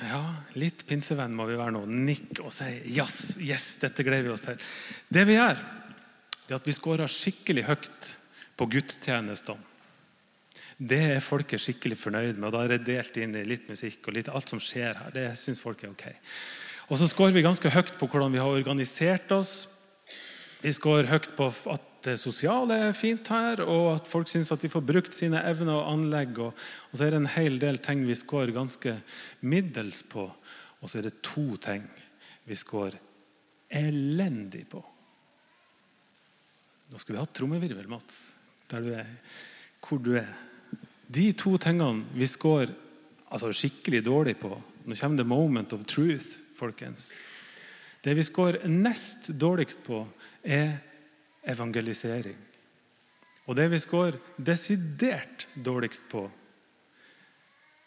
Ja, 0.00 0.20
litt 0.56 0.86
pinsevenn 0.88 1.34
må 1.36 1.44
vi 1.48 1.58
være 1.60 1.74
nå. 1.76 1.82
Nikk 1.88 2.40
og 2.44 2.52
si 2.56 2.68
yes, 2.88 3.36
yes, 3.40 3.74
dette 3.82 4.04
gleder 4.06 4.28
vi 4.28 4.32
oss 4.32 4.46
til. 4.46 4.60
Det 5.12 5.26
vi 5.28 5.36
gjør, 5.36 5.60
det 6.46 6.54
er 6.54 6.60
at 6.60 6.68
vi 6.68 6.76
scorer 6.76 7.12
skikkelig 7.12 7.66
høyt 7.68 8.14
på 8.56 8.68
gudstjenestene. 8.76 9.66
Det 10.80 11.00
er 11.18 11.20
folket 11.20 11.60
skikkelig 11.60 11.98
fornøyd 12.00 12.38
med. 12.38 12.46
og 12.48 12.54
Da 12.54 12.62
er 12.64 12.72
det 12.72 12.86
delt 12.88 13.16
inn 13.20 13.36
i 13.36 13.44
litt 13.44 13.66
musikk 13.68 14.08
og 14.08 14.16
litt 14.16 14.30
alt 14.32 14.48
som 14.48 14.62
skjer 14.64 14.96
her. 14.96 15.12
Det 15.12 15.26
synes 15.36 15.60
folk 15.60 15.84
er 15.84 15.92
ok. 15.92 16.06
Og 16.88 16.96
så 16.96 17.08
scorer 17.10 17.36
vi 17.36 17.44
ganske 17.44 17.72
høyt 17.72 17.92
på 18.00 18.08
hvordan 18.08 18.32
vi 18.32 18.40
har 18.40 18.48
organisert 18.48 19.28
oss. 19.36 19.68
Vi 20.64 20.72
scorer 20.72 21.10
høyt 21.12 21.28
på 21.36 21.50
at 21.72 21.89
det 22.04 22.16
sosiale 22.20 22.76
er 22.88 22.96
fint 22.96 23.28
her, 23.28 23.60
og 23.64 23.90
at 23.98 24.08
folk 24.08 24.28
syns 24.30 24.52
at 24.54 24.62
de 24.62 24.70
får 24.72 24.84
brukt 24.88 25.16
sine 25.16 25.42
evner 25.44 25.76
og 25.76 25.90
anlegg. 25.92 26.38
Og, 26.40 26.56
og, 26.90 26.94
så 26.94 27.06
er 27.06 27.12
det 27.12 27.20
en 27.20 27.34
hel 27.34 27.58
del 27.60 27.80
ting 27.84 28.06
vi 28.08 28.16
skårer 28.16 28.54
ganske 28.56 28.96
middels 29.44 30.02
på. 30.08 30.24
Og 30.80 30.88
så 30.88 31.00
er 31.00 31.08
det 31.10 31.20
to 31.26 31.58
ting 31.60 31.84
vi 32.48 32.56
skårer 32.56 32.96
elendig 33.70 34.64
på. 34.70 34.80
Nå 36.90 36.98
skulle 36.98 37.18
vi 37.18 37.22
hatt 37.22 37.34
trommevirvel, 37.36 37.86
Mats, 37.90 38.32
der 38.70 38.82
du 38.82 38.92
er. 38.96 39.10
Hvor 39.84 40.00
du 40.02 40.14
er. 40.18 40.30
De 41.10 41.30
to 41.38 41.56
tingene 41.60 42.06
vi 42.16 42.26
skårer 42.30 42.72
altså 43.30 43.52
skikkelig 43.54 44.02
dårlig 44.06 44.36
på 44.40 44.50
Nå 44.88 44.96
kommer 44.96 45.20
det 45.20 45.26
moment 45.28 45.74
of 45.76 45.82
truth, 45.84 46.38
folkens. 46.56 47.12
Det 48.00 48.14
vi 48.16 48.24
skårer 48.24 48.64
nest 48.64 49.28
dårligst 49.36 49.82
på, 49.84 50.00
er 50.40 50.78
evangelisering. 51.48 52.38
Og 53.46 53.56
det 53.56 53.70
vi 53.70 53.78
scorer 53.78 54.18
desidert 54.38 55.48
dårligst 55.64 56.04
på, 56.10 56.30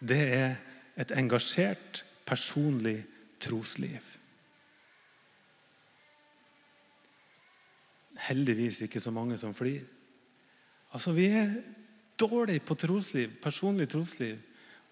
det 0.03 0.23
er 0.33 0.55
et 0.99 1.11
engasjert, 1.15 2.03
personlig 2.25 3.03
trosliv. 3.39 4.01
Heldigvis 8.27 8.81
ikke 8.85 8.99
så 8.99 9.11
mange 9.11 9.37
som 9.37 9.53
flir. 9.53 9.83
Altså, 10.93 11.11
Vi 11.11 11.25
er 11.25 11.55
dårlige 12.19 12.59
på 12.59 12.75
trosliv, 12.75 13.29
personlig 13.41 13.89
trosliv. 13.89 14.37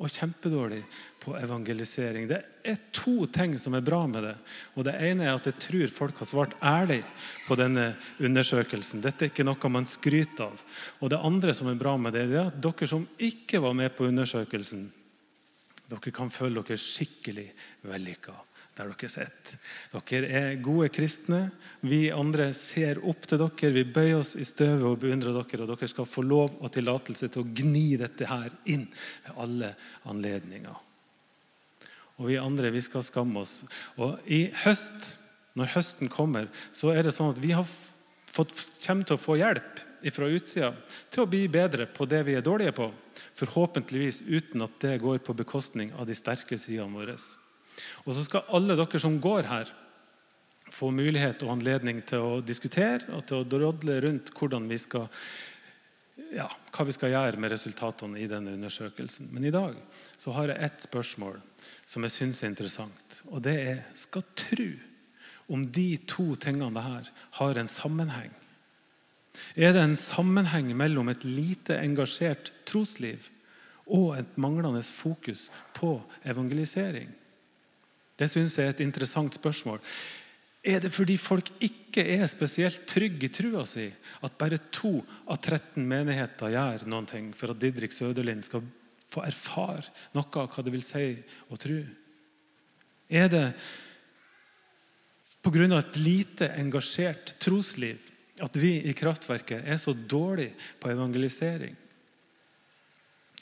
Og 0.01 0.09
kjempedårlig 0.09 0.81
på 1.21 1.35
evangelisering. 1.37 2.25
Det 2.29 2.39
er 2.65 2.79
to 2.95 3.27
ting 3.29 3.53
som 3.61 3.75
er 3.77 3.85
bra 3.85 4.01
med 4.09 4.25
det. 4.25 4.35
Og 4.75 4.85
Det 4.87 4.95
ene 4.97 5.27
er 5.27 5.35
at 5.37 5.45
jeg 5.45 5.59
tror 5.61 5.93
folk 5.93 6.21
har 6.23 6.29
svart 6.29 6.55
ærlig 6.61 7.03
på 7.47 7.57
denne 7.59 7.91
undersøkelsen. 8.19 9.03
Dette 9.05 9.27
er 9.27 9.33
ikke 9.33 9.45
noe 9.45 9.69
man 9.69 9.85
skryter 9.85 10.49
av. 10.49 10.63
Og 11.01 11.09
Det 11.09 11.21
andre 11.21 11.53
som 11.53 11.69
er 11.69 11.77
bra 11.77 11.97
med 11.97 12.13
det, 12.17 12.27
er 12.31 12.49
at 12.49 12.61
dere 12.61 12.87
som 12.87 13.07
ikke 13.19 13.61
var 13.61 13.77
med 13.77 13.93
på 13.95 14.09
undersøkelsen, 14.09 14.89
dere 15.91 16.11
kan 16.15 16.29
føle 16.33 16.63
dere 16.63 16.79
skikkelig 16.79 17.51
vellykka 17.85 18.33
der 18.77 18.91
dere 18.91 19.09
sett. 19.11 19.55
Dere 19.91 20.29
er 20.31 20.61
gode 20.63 20.89
kristne. 20.93 21.49
Vi 21.83 22.05
andre 22.13 22.51
ser 22.55 23.01
opp 23.07 23.27
til 23.27 23.41
dere. 23.41 23.73
Vi 23.75 23.83
bøyer 23.83 24.21
oss 24.21 24.35
i 24.39 24.47
støvet 24.47 24.87
og 24.87 25.01
beundrer 25.03 25.35
dere. 25.35 25.65
Og 25.65 25.73
dere 25.73 25.91
skal 25.91 26.07
få 26.07 26.23
lov 26.25 26.55
og 26.59 26.71
tillatelse 26.73 27.29
til 27.31 27.43
å 27.43 27.51
gni 27.51 27.97
dette 27.99 28.29
her 28.29 28.53
inn 28.71 28.87
ved 29.25 29.43
alle 29.43 29.73
anledninger. 30.09 30.87
Og 32.21 32.29
vi 32.29 32.39
andre 32.39 32.71
vi 32.71 32.83
skal 32.85 33.03
skamme 33.03 33.43
oss. 33.43 33.61
Og 33.99 34.19
i 34.29 34.45
høst, 34.63 35.15
når 35.57 35.73
høsten 35.75 36.11
kommer, 36.11 36.47
så 36.71 36.93
er 36.93 37.03
det 37.03 37.15
sånn 37.15 37.33
at 37.33 37.41
vi 37.43 37.55
har 37.57 37.67
fått, 38.31 38.53
kommer 38.85 39.07
til 39.07 39.17
å 39.17 39.21
få 39.21 39.39
hjelp 39.41 39.87
fra 40.15 40.29
utsida 40.33 40.71
til 41.13 41.23
å 41.23 41.29
bli 41.29 41.43
bedre 41.51 41.85
på 41.91 42.07
det 42.09 42.23
vi 42.25 42.37
er 42.37 42.45
dårlige 42.45 42.73
på. 42.77 42.87
Forhåpentligvis 43.37 44.23
uten 44.29 44.63
at 44.65 44.79
det 44.81 45.01
går 45.03 45.19
på 45.25 45.35
bekostning 45.37 45.91
av 45.97 46.07
de 46.09 46.17
sterke 46.17 46.57
sidene 46.57 46.93
våre. 46.95 47.17
Og 48.05 48.15
så 48.15 48.25
skal 48.25 48.49
alle 48.55 48.77
dere 48.79 49.01
som 49.01 49.19
går 49.21 49.49
her, 49.49 49.71
få 50.71 50.87
mulighet 50.95 51.43
og 51.43 51.57
anledning 51.57 51.99
til 52.07 52.23
å 52.23 52.35
diskutere 52.45 53.11
og 53.15 53.25
til 53.27 53.41
å 53.41 53.47
drodle 53.47 53.97
rundt 54.05 54.31
hvordan 54.37 54.69
vi 54.71 54.77
skal, 54.79 55.09
ja, 56.31 56.47
hva 56.47 56.85
vi 56.87 56.95
skal 56.95 57.11
gjøre 57.11 57.41
med 57.43 57.51
resultatene 57.51 58.21
i 58.21 58.29
denne 58.31 58.55
undersøkelsen. 58.55 59.29
Men 59.35 59.45
i 59.45 59.53
dag 59.53 59.75
så 60.15 60.33
har 60.37 60.53
jeg 60.53 60.63
ett 60.63 60.87
spørsmål 60.87 61.41
som 61.85 62.07
jeg 62.07 62.15
syns 62.15 62.43
er 62.43 62.53
interessant. 62.53 63.19
Og 63.29 63.43
det 63.43 63.57
er 63.59 63.83
skal 63.99 64.23
tro 64.39 64.69
om 65.51 65.67
de 65.67 65.89
to 66.07 66.31
tingene 66.39 66.85
her 66.85 67.09
har 67.41 67.59
en 67.59 67.69
sammenheng. 67.69 68.31
Er 69.55 69.73
det 69.75 69.83
en 69.83 69.97
sammenheng 69.99 70.71
mellom 70.77 71.11
et 71.11 71.23
lite 71.27 71.77
engasjert 71.81 72.53
trosliv 72.67 73.27
og 73.91 74.15
et 74.19 74.37
manglende 74.39 74.83
fokus 74.87 75.49
på 75.75 75.97
evangelisering? 76.23 77.09
Det 78.21 78.29
syns 78.29 78.59
jeg 78.59 78.69
er 78.69 78.75
et 78.75 78.83
interessant 78.85 79.33
spørsmål. 79.33 79.81
Er 80.61 80.83
det 80.83 80.91
fordi 80.93 81.15
folk 81.17 81.47
ikke 81.63 82.03
er 82.19 82.27
spesielt 82.29 82.83
trygge 82.89 83.25
i 83.25 83.33
trua 83.33 83.63
si, 83.65 83.87
at 84.21 84.37
bare 84.37 84.59
to 84.69 84.99
av 85.25 85.39
13 85.39 85.81
menigheter 85.81 86.53
gjør 86.53 86.85
ting 87.09 87.31
for 87.33 87.49
at 87.49 87.61
Didrik 87.61 87.95
Søderlind 87.95 88.45
skal 88.45 88.61
få 89.09 89.25
erfare 89.25 89.89
noe 90.13 90.29
av 90.37 90.51
hva 90.53 90.63
det 90.63 90.73
vil 90.75 90.85
si 90.85 91.07
å 91.49 91.57
tro? 91.57 91.81
Er 93.09 93.27
det 93.27 93.47
pga. 95.41 95.79
et 95.79 95.97
lite 95.97 96.53
engasjert 96.61 97.39
trosliv 97.39 97.97
at 98.41 98.55
vi 98.55 98.85
i 98.85 98.93
Kraftverket 98.93 99.65
er 99.65 99.77
så 99.77 99.93
dårlige 99.93 100.53
på 100.79 100.93
evangelisering? 100.93 101.75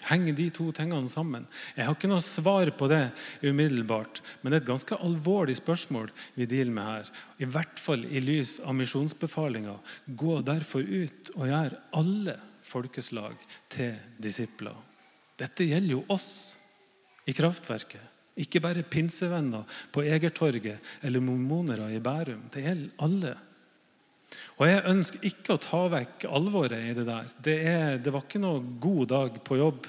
Henger 0.09 0.33
de 0.33 0.47
to 0.53 0.71
tingene 0.73 1.09
sammen? 1.09 1.45
Jeg 1.77 1.85
har 1.85 1.93
ikke 1.93 2.09
noe 2.09 2.23
svar 2.25 2.71
på 2.73 2.87
det 2.89 3.11
umiddelbart, 3.45 4.23
men 4.41 4.51
det 4.51 4.59
er 4.59 4.63
et 4.63 4.71
ganske 4.71 4.97
alvorlig 5.05 5.59
spørsmål 5.59 6.09
vi 6.37 6.47
dealer 6.49 6.73
med 6.73 6.87
her. 6.87 7.11
I 7.37 7.49
hvert 7.49 7.81
fall 7.81 8.07
i 8.09 8.21
lys 8.23 8.57
av 8.65 8.77
misjonsbefalinga. 8.79 9.75
Gå 10.17 10.39
derfor 10.47 10.81
ut 10.81 11.33
og 11.35 11.49
gjør 11.51 11.77
alle 12.01 12.39
folkeslag 12.65 13.37
til 13.69 13.97
disipler. 14.21 14.77
Dette 15.39 15.67
gjelder 15.69 15.99
jo 15.99 16.05
oss 16.11 16.31
i 17.29 17.35
kraftverket. 17.37 18.01
Ikke 18.39 18.61
bare 18.63 18.85
pinsevenner 18.87 19.67
på 19.93 20.03
Egertorget 20.07 20.79
eller 21.05 21.23
mormonere 21.23 21.91
i 21.93 22.01
Bærum. 22.03 22.47
Det 22.53 22.63
gjelder 22.63 23.05
alle. 23.05 23.35
Og 24.59 24.67
Jeg 24.67 24.83
ønsker 24.91 25.23
ikke 25.23 25.55
å 25.55 25.61
ta 25.63 25.85
vekk 25.93 26.25
alvoret 26.27 26.89
i 26.89 26.95
det 26.97 27.05
der. 27.07 27.29
Det, 27.39 27.55
er, 27.63 27.93
det 28.03 28.11
var 28.11 28.25
ikke 28.25 28.41
noe 28.43 28.59
god 28.83 29.05
dag 29.13 29.39
på 29.47 29.59
jobb 29.59 29.87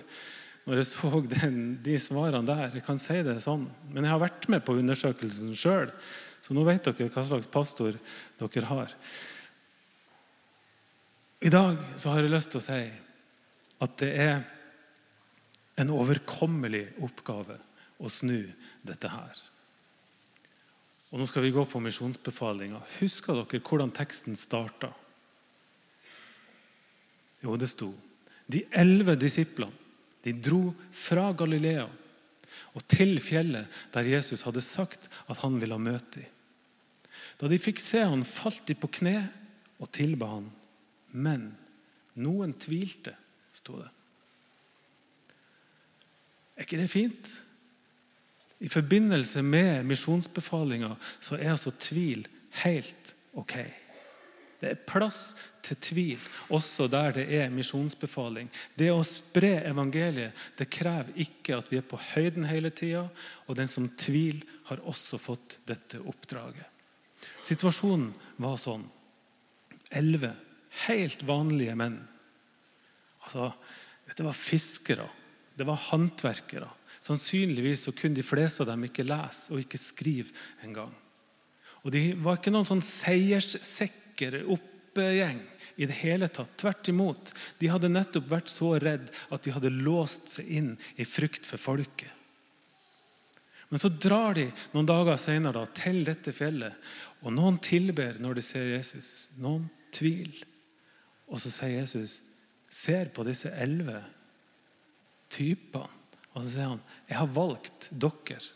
når 0.68 0.78
jeg 0.78 0.88
så 0.92 1.20
den, 1.26 1.56
de 1.82 1.96
svarene 1.98 2.46
der. 2.46 2.76
Jeg 2.78 2.84
kan 2.86 3.00
si 3.00 3.16
det 3.26 3.40
sånn. 3.42 3.64
Men 3.90 4.06
jeg 4.06 4.14
har 4.14 4.22
vært 4.22 4.46
med 4.52 4.62
på 4.62 4.76
undersøkelsen 4.78 5.56
sjøl, 5.58 5.90
så 6.40 6.54
nå 6.54 6.62
vet 6.68 6.86
dere 6.86 7.10
hva 7.10 7.24
slags 7.26 7.50
pastor 7.50 7.98
dere 8.38 8.70
har. 8.70 8.94
I 11.40 11.50
dag 11.50 11.80
så 11.98 12.12
har 12.12 12.22
jeg 12.22 12.30
lyst 12.30 12.52
til 12.54 12.60
å 12.60 12.66
si 12.68 12.80
at 13.80 13.98
det 13.98 14.12
er 14.22 14.42
en 15.80 15.90
overkommelig 15.96 16.84
oppgave 17.02 17.56
å 17.98 18.10
snu 18.12 18.44
dette 18.86 19.10
her. 19.10 19.40
Og 21.10 21.18
Nå 21.18 21.26
skal 21.26 21.42
vi 21.42 21.54
gå 21.54 21.64
på 21.66 21.80
misjonsbefalinga. 21.82 22.80
Husker 23.00 23.40
dere 23.40 23.62
hvordan 23.66 23.90
teksten 23.94 24.38
starta? 24.38 24.92
Jo, 27.40 27.56
det 27.56 27.70
sto 27.72 27.88
De 28.50 28.66
elleve 28.76 29.14
disiplene 29.16 29.72
de 30.20 30.34
dro 30.36 30.66
fra 30.92 31.30
Galilea 31.32 31.86
og 32.76 32.82
til 32.90 33.14
fjellet 33.22 33.70
der 33.94 34.10
Jesus 34.10 34.42
hadde 34.44 34.60
sagt 34.60 35.08
at 35.30 35.40
han 35.40 35.56
ville 35.62 35.78
møte 35.80 36.20
dem. 36.20 36.28
Da 37.40 37.48
de 37.48 37.56
fikk 37.56 37.80
se 37.80 38.02
han, 38.04 38.20
falt 38.26 38.66
de 38.68 38.76
på 38.76 38.90
kne 39.00 39.14
og 39.80 39.88
tilba 39.96 40.28
han. 40.34 40.50
Men 41.16 41.46
noen 42.20 42.52
tvilte, 42.60 43.14
sto 43.48 43.78
det. 43.80 43.88
Er 46.58 46.66
ikke 46.66 46.80
det 46.82 46.90
fint? 46.92 47.32
I 48.60 48.68
forbindelse 48.68 49.42
med 49.42 49.86
misjonsbefalinga 49.88 50.94
så 51.20 51.38
er 51.38 51.54
altså 51.54 51.72
tvil 51.80 52.26
helt 52.64 53.14
ok. 53.32 53.56
Det 54.60 54.68
er 54.68 54.82
plass 54.84 55.32
til 55.64 55.78
tvil 55.80 56.24
også 56.52 56.84
der 56.92 57.14
det 57.16 57.24
er 57.38 57.52
misjonsbefaling. 57.54 58.50
Det 58.76 58.90
å 58.92 59.00
spre 59.06 59.54
evangeliet 59.70 60.36
det 60.58 60.68
krever 60.72 61.16
ikke 61.24 61.56
at 61.56 61.70
vi 61.72 61.78
er 61.80 61.86
på 61.88 62.00
høyden 62.10 62.44
hele 62.50 62.68
tida. 62.68 63.06
Og 63.48 63.56
den 63.56 63.70
som 63.70 63.88
tviler, 63.96 64.44
har 64.70 64.84
også 64.86 65.18
fått 65.18 65.56
dette 65.66 65.98
oppdraget. 66.06 66.62
Situasjonen 67.42 68.12
var 68.38 68.60
sånn. 68.60 68.84
Elleve 69.90 70.30
helt 70.86 71.24
vanlige 71.26 71.74
menn. 71.74 71.96
Altså, 73.24 73.52
Det 74.10 74.24
var 74.26 74.34
fiskere. 74.34 75.08
Det 75.56 75.66
var 75.66 75.76
håndverkere. 75.90 76.68
Sannsynligvis 77.00 77.86
så 77.86 77.94
kunne 77.96 78.18
de 78.18 78.24
fleste 78.24 78.64
av 78.64 78.68
dem 78.72 78.84
ikke 78.84 79.06
lese 79.06 79.54
og 79.54 79.62
ikke 79.62 79.80
skrive 79.80 80.34
engang. 80.66 80.92
Og 81.80 81.94
de 81.94 82.10
var 82.20 82.36
ikke 82.36 82.52
noen 82.52 82.68
sånn 82.68 82.84
seierssikre 82.84 84.42
oppgjeng 84.52 85.40
i 85.80 85.88
det 85.88 85.96
hele 86.02 86.28
tatt. 86.28 86.52
Tvert 86.60 86.90
imot. 86.92 87.32
De 87.56 87.70
hadde 87.72 87.88
nettopp 87.88 88.26
vært 88.28 88.52
så 88.52 88.74
redd 88.82 89.08
at 89.32 89.46
de 89.46 89.54
hadde 89.54 89.72
låst 89.72 90.28
seg 90.34 90.50
inn 90.60 90.74
i 91.00 91.06
frykt 91.08 91.48
for 91.48 91.62
folket. 91.62 92.12
Men 93.70 93.80
så 93.80 93.88
drar 93.88 94.34
de 94.36 94.48
noen 94.74 94.88
dager 94.88 95.16
senere 95.20 95.62
da, 95.62 95.68
til 95.72 96.02
dette 96.04 96.34
fjellet, 96.34 96.74
og 97.22 97.32
noen 97.32 97.60
tilber 97.62 98.18
når 98.20 98.40
de 98.40 98.44
ser 98.44 98.66
Jesus. 98.74 99.30
Noen 99.38 99.68
tviler. 99.94 100.42
Og 101.30 101.38
så 101.38 101.52
sier 101.54 101.78
Jesus, 101.78 102.18
ser 102.66 103.12
på 103.14 103.22
disse 103.24 103.52
elleve 103.62 104.02
typene 105.30 105.99
og 106.34 106.42
så 106.44 106.48
sier 106.50 106.68
han, 106.68 106.82
'Jeg 107.08 107.18
har 107.18 107.26
valgt 107.26 107.90
dere.' 107.90 108.50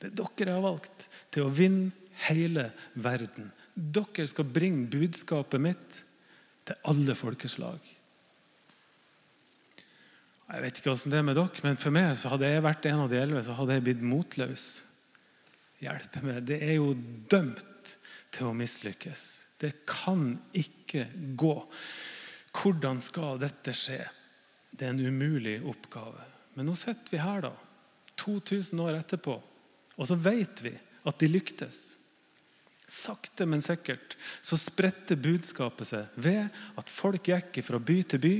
Det 0.00 0.10
er 0.10 0.14
dere 0.18 0.48
jeg 0.48 0.54
har 0.54 0.64
valgt 0.64 1.08
til 1.30 1.44
å 1.46 1.52
vinne 1.54 1.92
hele 2.26 2.72
verden. 2.94 3.52
Dere 3.74 4.26
skal 4.26 4.44
bringe 4.44 4.90
budskapet 4.90 5.60
mitt 5.62 6.04
til 6.66 6.74
alle 6.90 7.14
folkeslag. 7.14 7.78
Jeg 10.52 10.62
vet 10.62 10.78
ikke 10.78 10.90
hvordan 10.90 11.12
det 11.12 11.18
er 11.18 11.28
med 11.28 11.38
dere, 11.38 11.62
men 11.64 11.78
for 11.80 11.94
meg 11.94 12.16
så 12.18 12.32
hadde 12.32 12.50
jeg 12.50 12.64
vært 12.66 12.88
en 12.90 13.04
av 13.04 13.12
de 13.12 13.20
elleve, 13.20 13.44
så 13.46 13.54
hadde 13.56 13.76
jeg 13.78 13.84
blitt 13.86 14.02
motløs. 14.04 14.66
Hjelpe 15.82 16.20
meg. 16.26 16.42
Det 16.46 16.58
er 16.62 16.74
jo 16.76 16.92
dømt 17.32 17.94
til 18.34 18.50
å 18.50 18.56
mislykkes. 18.56 19.22
Det 19.62 19.72
kan 19.88 20.34
ikke 20.58 21.06
gå. 21.38 21.54
Hvordan 22.52 23.00
skal 23.02 23.40
dette 23.40 23.72
skje? 23.76 24.02
Det 24.72 24.88
er 24.88 24.94
en 24.94 25.04
umulig 25.04 25.58
oppgave. 25.68 26.24
Men 26.56 26.68
nå 26.68 26.76
sitter 26.76 27.14
vi 27.14 27.20
her, 27.22 27.44
da, 27.44 27.52
2000 28.20 28.80
år 28.84 28.98
etterpå, 29.00 29.36
og 29.96 30.08
så 30.08 30.16
vet 30.18 30.62
vi 30.64 30.72
at 31.08 31.18
de 31.20 31.28
lyktes. 31.30 31.82
Sakte, 32.92 33.46
men 33.48 33.62
sikkert 33.64 34.16
så 34.44 34.58
spredte 34.60 35.16
budskapet 35.16 35.88
seg 35.88 36.18
ved 36.20 36.50
at 36.78 36.90
folk 36.92 37.30
gikk 37.30 37.62
fra 37.64 37.80
by 37.80 38.02
til 38.04 38.20
by. 38.22 38.34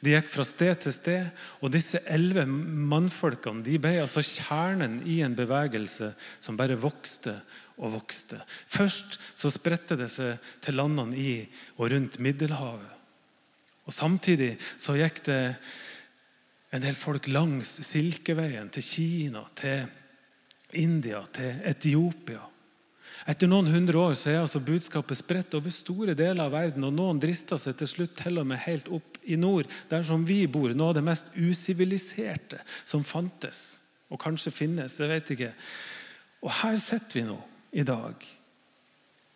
De 0.00 0.14
gikk 0.14 0.30
fra 0.32 0.46
sted 0.46 0.78
til 0.80 0.94
sted, 0.94 1.26
og 1.60 1.72
disse 1.74 2.00
elleve 2.08 2.46
mannfolkene 2.48 3.64
de 3.66 3.76
ble 3.82 3.98
altså 4.00 4.22
kjernen 4.24 5.00
i 5.10 5.18
en 5.26 5.36
bevegelse 5.36 6.12
som 6.38 6.56
bare 6.56 6.78
vokste 6.80 7.34
og 7.76 7.96
vokste. 7.98 8.38
Først 8.70 9.18
så 9.34 9.50
spredte 9.52 9.98
det 10.00 10.08
seg 10.14 10.40
til 10.64 10.78
landene 10.78 11.18
i 11.18 11.32
og 11.76 11.90
rundt 11.92 12.20
Middelhavet. 12.22 12.93
Og 13.84 13.92
Samtidig 13.92 14.54
så 14.80 14.96
gikk 14.96 15.20
det 15.28 15.42
en 16.74 16.82
del 16.82 16.96
folk 16.98 17.28
langs 17.30 17.76
Silkeveien 17.86 18.70
til 18.74 18.82
Kina, 18.82 19.44
til 19.54 19.84
India, 20.80 21.20
til 21.32 21.62
Etiopia. 21.68 22.42
Etter 23.30 23.48
noen 23.48 23.70
hundre 23.70 24.00
år 24.00 24.16
så 24.18 24.32
er 24.32 24.40
altså 24.42 24.60
budskapet 24.64 25.16
spredt 25.16 25.54
over 25.56 25.72
store 25.72 26.16
deler 26.18 26.42
av 26.44 26.52
verden. 26.52 26.84
og 26.84 26.92
Noen 26.96 27.20
drister 27.22 27.60
seg 27.60 27.76
til 27.78 27.88
slutt 27.88 28.16
til 28.18 28.40
og 28.42 28.48
med 28.50 28.60
helt 28.66 28.90
opp 28.92 29.20
i 29.22 29.38
nord, 29.40 29.70
der 29.88 30.02
som 30.04 30.26
vi 30.28 30.42
bor. 30.50 30.74
Noe 30.74 30.90
av 30.92 30.98
det 30.98 31.04
mest 31.06 31.30
usiviliserte 31.36 32.60
som 32.84 33.06
fantes, 33.06 33.80
og 34.10 34.20
kanskje 34.20 34.52
finnes. 34.52 34.98
jeg 34.98 35.08
vet 35.08 35.30
ikke. 35.30 35.52
Og 36.42 36.50
her 36.60 36.76
sitter 36.76 37.20
vi 37.20 37.24
nå 37.28 37.38
i 37.72 37.86
dag 37.86 38.26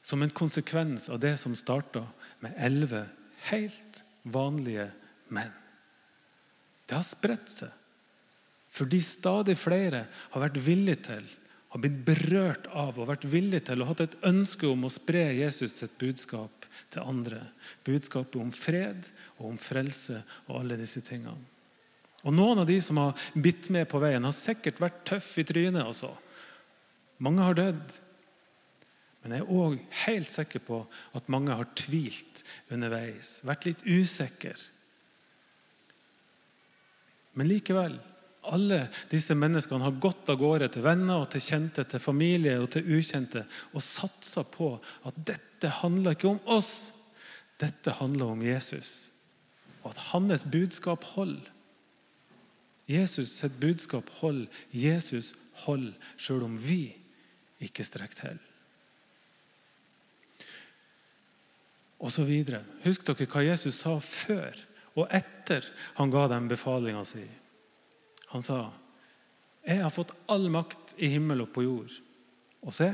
som 0.02 0.22
en 0.22 0.30
konsekvens 0.32 1.08
av 1.08 1.20
det 1.20 1.36
som 1.40 1.56
starta 1.56 2.04
med 2.44 2.54
elleve 2.58 3.06
helt 3.48 4.02
vanlige 4.32 4.88
menn. 5.34 5.52
Det 6.88 6.96
har 6.96 7.06
spredt 7.06 7.52
seg 7.52 7.74
fordi 8.78 8.98
stadig 9.02 9.54
flere 9.58 10.02
har 10.30 10.42
vært 10.42 10.58
villige 10.60 11.00
til 11.06 11.24
har 11.68 11.82
blitt 11.82 12.00
berørt 12.06 12.68
av 12.72 12.96
og 12.96 13.10
vært 13.10 13.26
villig 13.28 13.60
til 13.68 13.82
og 13.82 13.90
hatt 13.90 14.04
et 14.06 14.16
ønske 14.28 14.68
om 14.68 14.86
å 14.86 14.92
spre 14.92 15.26
Jesus 15.36 15.76
sitt 15.76 15.98
budskap 16.00 16.68
til 16.92 17.04
andre. 17.04 17.42
Budskapet 17.84 18.38
om 18.40 18.52
fred 18.54 19.08
og 19.36 19.50
om 19.50 19.58
frelse 19.60 20.22
og 20.46 20.62
alle 20.62 20.78
disse 20.80 21.02
tingene. 21.04 21.36
Og 22.24 22.34
Noen 22.34 22.64
av 22.64 22.68
de 22.68 22.78
som 22.82 22.98
har 22.98 23.28
bitt 23.36 23.68
med 23.70 23.86
på 23.90 24.00
veien, 24.02 24.24
har 24.24 24.34
sikkert 24.34 24.80
vært 24.82 25.04
tøff 25.06 25.28
i 25.38 25.44
trynet. 25.46 25.84
Også. 25.86 26.10
Mange 27.22 27.44
har 27.44 27.56
dødd. 27.56 27.98
Men 29.28 29.42
jeg 29.42 29.44
er 29.44 29.56
òg 29.60 29.96
helt 30.06 30.30
sikker 30.32 30.62
på 30.64 30.80
at 31.18 31.26
mange 31.28 31.52
har 31.52 31.68
tvilt 31.76 32.40
underveis, 32.72 33.42
vært 33.44 33.66
litt 33.68 33.82
usikre. 33.84 34.54
Men 37.36 37.50
likevel 37.50 37.98
alle 38.48 38.86
disse 39.10 39.36
menneskene 39.36 39.84
har 39.84 39.98
gått 40.00 40.30
av 40.32 40.38
gårde 40.40 40.70
til 40.72 40.84
venner 40.86 41.20
og 41.20 41.28
til 41.34 41.42
kjente, 41.44 41.84
til 41.84 42.00
familie 42.00 42.54
og 42.56 42.70
til 42.72 42.88
ukjente 42.96 43.44
og 43.74 43.84
satsa 43.84 44.46
på 44.48 44.70
at 45.08 45.20
dette 45.28 45.72
handler 45.82 46.16
ikke 46.16 46.30
om 46.30 46.40
oss, 46.48 46.94
dette 47.60 47.92
handler 47.98 48.32
om 48.32 48.42
Jesus. 48.46 49.10
Og 49.82 49.92
at 49.92 50.02
hans 50.14 50.46
budskap 50.48 51.04
holder. 51.12 51.52
Jesus 52.88 53.34
sitt 53.36 53.60
budskap 53.60 54.08
holder. 54.22 54.48
Jesus 54.72 55.34
holder 55.66 55.92
sjøl 56.16 56.46
om 56.46 56.56
vi 56.56 56.94
ikke 57.60 57.84
strekker 57.84 58.22
til. 58.22 58.38
Videre. 61.98 62.62
Husk 62.84 63.04
dere 63.06 63.26
hva 63.26 63.42
Jesus 63.42 63.80
sa 63.82 63.96
før 63.98 64.54
og 64.98 65.06
etter 65.14 65.66
han 65.98 66.10
ga 66.10 66.26
dem 66.30 66.48
befalinga 66.50 67.04
si. 67.06 67.24
Han 68.32 68.42
sa, 68.42 68.72
'Jeg 69.64 69.82
har 69.82 69.90
fått 69.90 70.14
all 70.26 70.48
makt 70.50 70.94
i 70.96 71.08
himmel 71.08 71.40
og 71.40 71.52
på 71.52 71.62
jord.' 71.62 72.00
Og 72.62 72.74
se, 72.74 72.88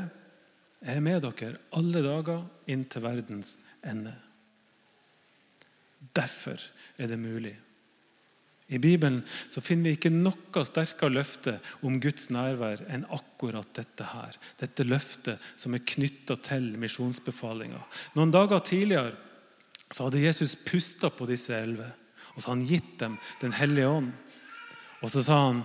jeg 0.82 0.96
er 0.96 1.00
med 1.00 1.22
dere 1.22 1.58
alle 1.72 2.02
dager 2.02 2.44
inn 2.66 2.84
til 2.84 3.02
verdens 3.02 3.58
ende. 3.82 4.14
Derfor 6.14 6.60
er 6.98 7.06
det 7.06 7.18
mulig. 7.18 7.56
I 8.72 8.78
Bibelen 8.80 9.20
så 9.52 9.60
finner 9.60 9.90
vi 9.90 9.98
ikke 9.98 10.12
noe 10.12 10.62
sterkere 10.64 11.12
løfte 11.12 11.58
om 11.84 11.98
Guds 12.00 12.30
nærvær 12.32 12.80
enn 12.88 13.04
akkurat 13.12 13.68
dette 13.76 14.06
her. 14.08 14.38
Dette 14.60 14.86
løftet 14.88 15.42
som 15.60 15.76
er 15.76 15.84
knytta 15.84 16.38
til 16.40 16.70
misjonsbefalinga. 16.80 17.82
Noen 18.16 18.32
dager 18.32 18.64
tidligere 18.64 19.12
så 19.92 20.06
hadde 20.06 20.24
Jesus 20.24 20.56
pusta 20.56 21.10
på 21.12 21.28
disse 21.28 21.52
elleve. 21.54 21.90
Og 22.34 22.42
så 22.42 22.50
han 22.50 22.64
gitt 22.66 22.96
dem 22.98 23.18
Den 23.40 23.52
hellige 23.52 23.88
ånd. 23.88 24.12
Og 25.02 25.12
så 25.12 25.22
sa 25.22 25.36
han, 25.46 25.62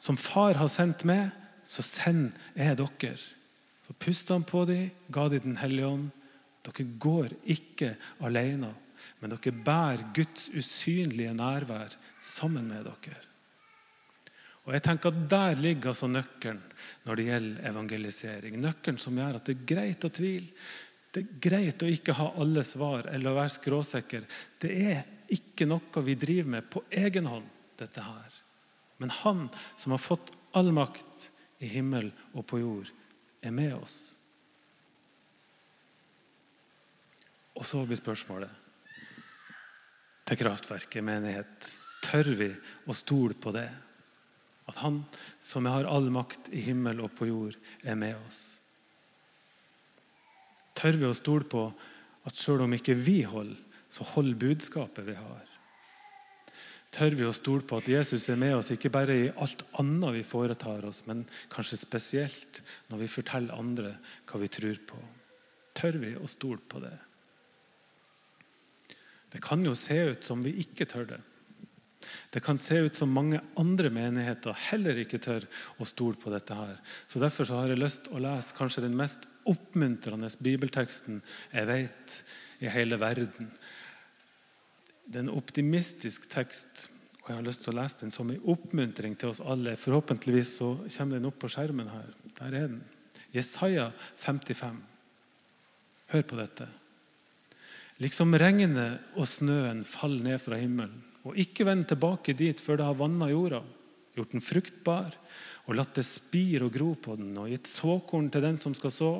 som 0.00 0.16
far 0.16 0.56
har 0.56 0.70
sendt 0.72 1.04
meg, 1.04 1.28
så 1.62 1.84
send 1.84 2.32
jeg 2.56 2.78
dere. 2.80 3.18
Så 3.86 3.94
pusta 4.00 4.34
han 4.34 4.46
på 4.48 4.64
dem, 4.64 4.90
ga 5.12 5.28
dem 5.28 5.44
Den 5.44 5.60
hellige 5.60 5.86
ånd. 5.86 6.08
Dere 6.64 6.88
går 6.98 7.36
ikke 7.44 7.94
alene, 8.24 8.72
men 9.20 9.32
dere 9.32 9.54
bærer 9.64 10.10
Guds 10.16 10.48
usynlige 10.56 11.34
nærvær 11.36 11.96
sammen 12.20 12.68
med 12.70 12.86
dere. 12.88 13.22
Og 14.68 14.74
jeg 14.76 14.84
tenker 14.84 15.08
at 15.08 15.30
Der 15.30 15.54
ligger 15.56 15.94
altså 15.94 16.06
nøkkelen 16.06 16.60
når 17.06 17.16
det 17.16 17.24
gjelder 17.24 17.70
evangelisering. 17.70 18.58
Nøkkelen 18.60 18.98
som 19.00 19.16
gjør 19.16 19.38
at 19.38 19.46
det 19.48 19.54
er 19.56 19.68
greit 19.70 20.04
å 20.04 20.10
tvile. 20.12 20.50
Det 21.08 21.22
er 21.22 21.38
greit 21.48 21.82
å 21.82 21.88
ikke 21.88 22.16
ha 22.18 22.26
alle 22.36 22.64
svar 22.68 23.08
eller 23.08 23.32
å 23.32 23.38
være 23.38 23.54
skråsikker. 23.54 24.26
Det 24.60 24.74
er 24.92 25.00
ikke 25.32 25.64
noe 25.68 26.04
vi 26.04 26.18
driver 26.20 26.52
med 26.58 26.68
på 26.68 26.84
egen 27.00 27.30
hånd, 27.32 27.48
dette 27.80 28.04
her. 28.04 28.36
Men 29.00 29.14
han 29.22 29.48
som 29.76 29.96
har 29.96 30.04
fått 30.04 30.34
all 30.58 30.68
makt 30.76 31.30
i 31.64 31.72
himmel 31.72 32.10
og 32.34 32.44
på 32.50 32.60
jord, 32.60 32.92
er 33.40 33.54
med 33.54 33.72
oss. 33.78 33.98
Og 37.58 37.66
så 37.66 37.80
blir 37.86 37.98
spørsmålet 37.98 38.67
til 40.28 40.40
kraftverket, 40.44 41.04
menighet. 41.04 41.68
Tør 42.04 42.30
vi 42.38 42.52
å 42.86 42.96
stole 42.96 43.34
på 43.34 43.52
det? 43.56 43.68
At 44.68 44.82
Han 44.84 45.02
som 45.40 45.66
har 45.66 45.88
all 45.88 46.10
makt 46.12 46.52
i 46.52 46.60
himmel 46.68 47.00
og 47.00 47.14
på 47.16 47.30
jord, 47.30 47.56
er 47.82 47.96
med 47.96 48.18
oss? 48.26 48.60
Tør 50.76 51.00
vi 51.00 51.08
å 51.08 51.16
stole 51.16 51.48
på 51.48 51.64
at 52.28 52.36
selv 52.36 52.66
om 52.66 52.76
ikke 52.76 52.94
vi 52.94 53.22
holder, 53.24 53.56
så 53.88 54.04
holder 54.04 54.36
budskapet 54.36 55.06
vi 55.08 55.16
har? 55.16 55.48
tør 56.94 57.14
vi 57.18 57.26
å 57.28 57.34
stole 57.36 57.66
på 57.68 57.78
at 57.78 57.88
Jesus 57.90 58.26
er 58.32 58.38
med 58.40 58.56
oss, 58.56 58.72
ikke 58.72 58.92
bare 58.92 59.16
i 59.16 59.28
alt 59.42 59.64
annet 59.80 60.16
vi 60.16 60.24
foretar 60.26 60.86
oss, 60.88 61.04
men 61.06 61.24
kanskje 61.52 61.80
spesielt 61.80 62.62
når 62.88 63.04
vi 63.04 63.10
forteller 63.12 63.58
andre 63.58 63.94
hva 64.28 64.40
vi 64.40 64.50
tror 64.52 64.80
på. 64.88 65.00
Tør 65.78 66.00
vi 66.02 66.14
å 66.18 66.30
stole 66.30 66.64
på 66.64 66.80
det? 66.82 66.96
Det 69.32 69.42
kan 69.44 69.64
jo 69.64 69.74
se 69.76 69.98
ut 70.12 70.24
som 70.24 70.42
vi 70.44 70.54
ikke 70.62 70.86
tør 70.88 71.08
det. 71.10 71.20
Det 72.30 72.40
kan 72.44 72.58
se 72.60 72.78
ut 72.84 72.96
som 72.96 73.12
mange 73.12 73.40
andre 73.58 73.90
menigheter 73.92 74.56
heller 74.68 75.00
ikke 75.00 75.20
tør 75.20 75.44
å 75.80 75.86
stole 75.88 76.16
på 76.20 76.32
dette. 76.32 76.54
her. 76.54 76.76
Så 77.06 77.20
Derfor 77.20 77.44
så 77.44 77.60
har 77.60 77.72
jeg 77.72 77.80
lyst 77.80 78.10
å 78.12 78.20
lese 78.20 78.56
kanskje 78.56 78.84
den 78.84 78.96
mest 78.96 79.26
oppmuntrende 79.48 80.28
bibelteksten 80.44 81.22
jeg 81.52 81.66
vet 81.68 82.22
i 82.60 82.68
hele 82.72 82.98
verden. 83.00 83.50
Det 85.08 85.16
er 85.16 85.24
en 85.24 85.36
optimistisk 85.36 86.28
tekst, 86.28 86.88
og 87.22 87.30
jeg 87.30 87.38
har 87.38 87.46
lyst 87.46 87.64
til 87.64 87.72
å 87.72 87.80
lese 87.80 88.02
den 88.02 88.12
som 88.12 88.30
en 88.30 88.44
oppmuntring 88.44 89.16
til 89.16 89.32
oss 89.32 89.40
alle. 89.40 89.76
Forhåpentligvis 89.76 90.56
så 90.60 90.74
kommer 90.98 91.16
den 91.16 91.28
opp 91.30 91.38
på 91.40 91.48
skjermen 91.52 91.88
her. 91.88 92.12
Der 92.40 92.52
er 92.52 92.68
den. 92.68 92.82
Jesaja 93.32 93.90
55. 94.16 94.76
Hør 96.12 96.22
på 96.28 96.36
dette. 96.36 96.68
Liksom 97.98 98.36
regnet 98.38 99.14
og 99.18 99.26
snøen 99.26 99.82
faller 99.86 100.22
ned 100.24 100.42
fra 100.42 100.58
himmelen, 100.60 101.00
og 101.26 101.38
ikke 101.38 101.66
vender 101.66 101.90
tilbake 101.90 102.36
dit 102.38 102.60
før 102.62 102.78
det 102.78 102.86
har 102.86 102.98
vanna 102.98 103.26
jorda, 103.32 103.62
gjort 104.14 104.34
den 104.36 104.44
fruktbar 104.44 105.16
og 105.68 105.74
latt 105.76 105.98
det 105.98 106.06
spire 106.06 106.68
og 106.68 106.72
gro 106.74 106.92
på 106.94 107.16
den, 107.18 107.34
og 107.36 107.50
gitt 107.50 107.68
såkorn 107.68 108.30
til 108.32 108.44
den 108.46 108.56
som 108.60 108.76
skal 108.76 108.94
så, 108.94 109.10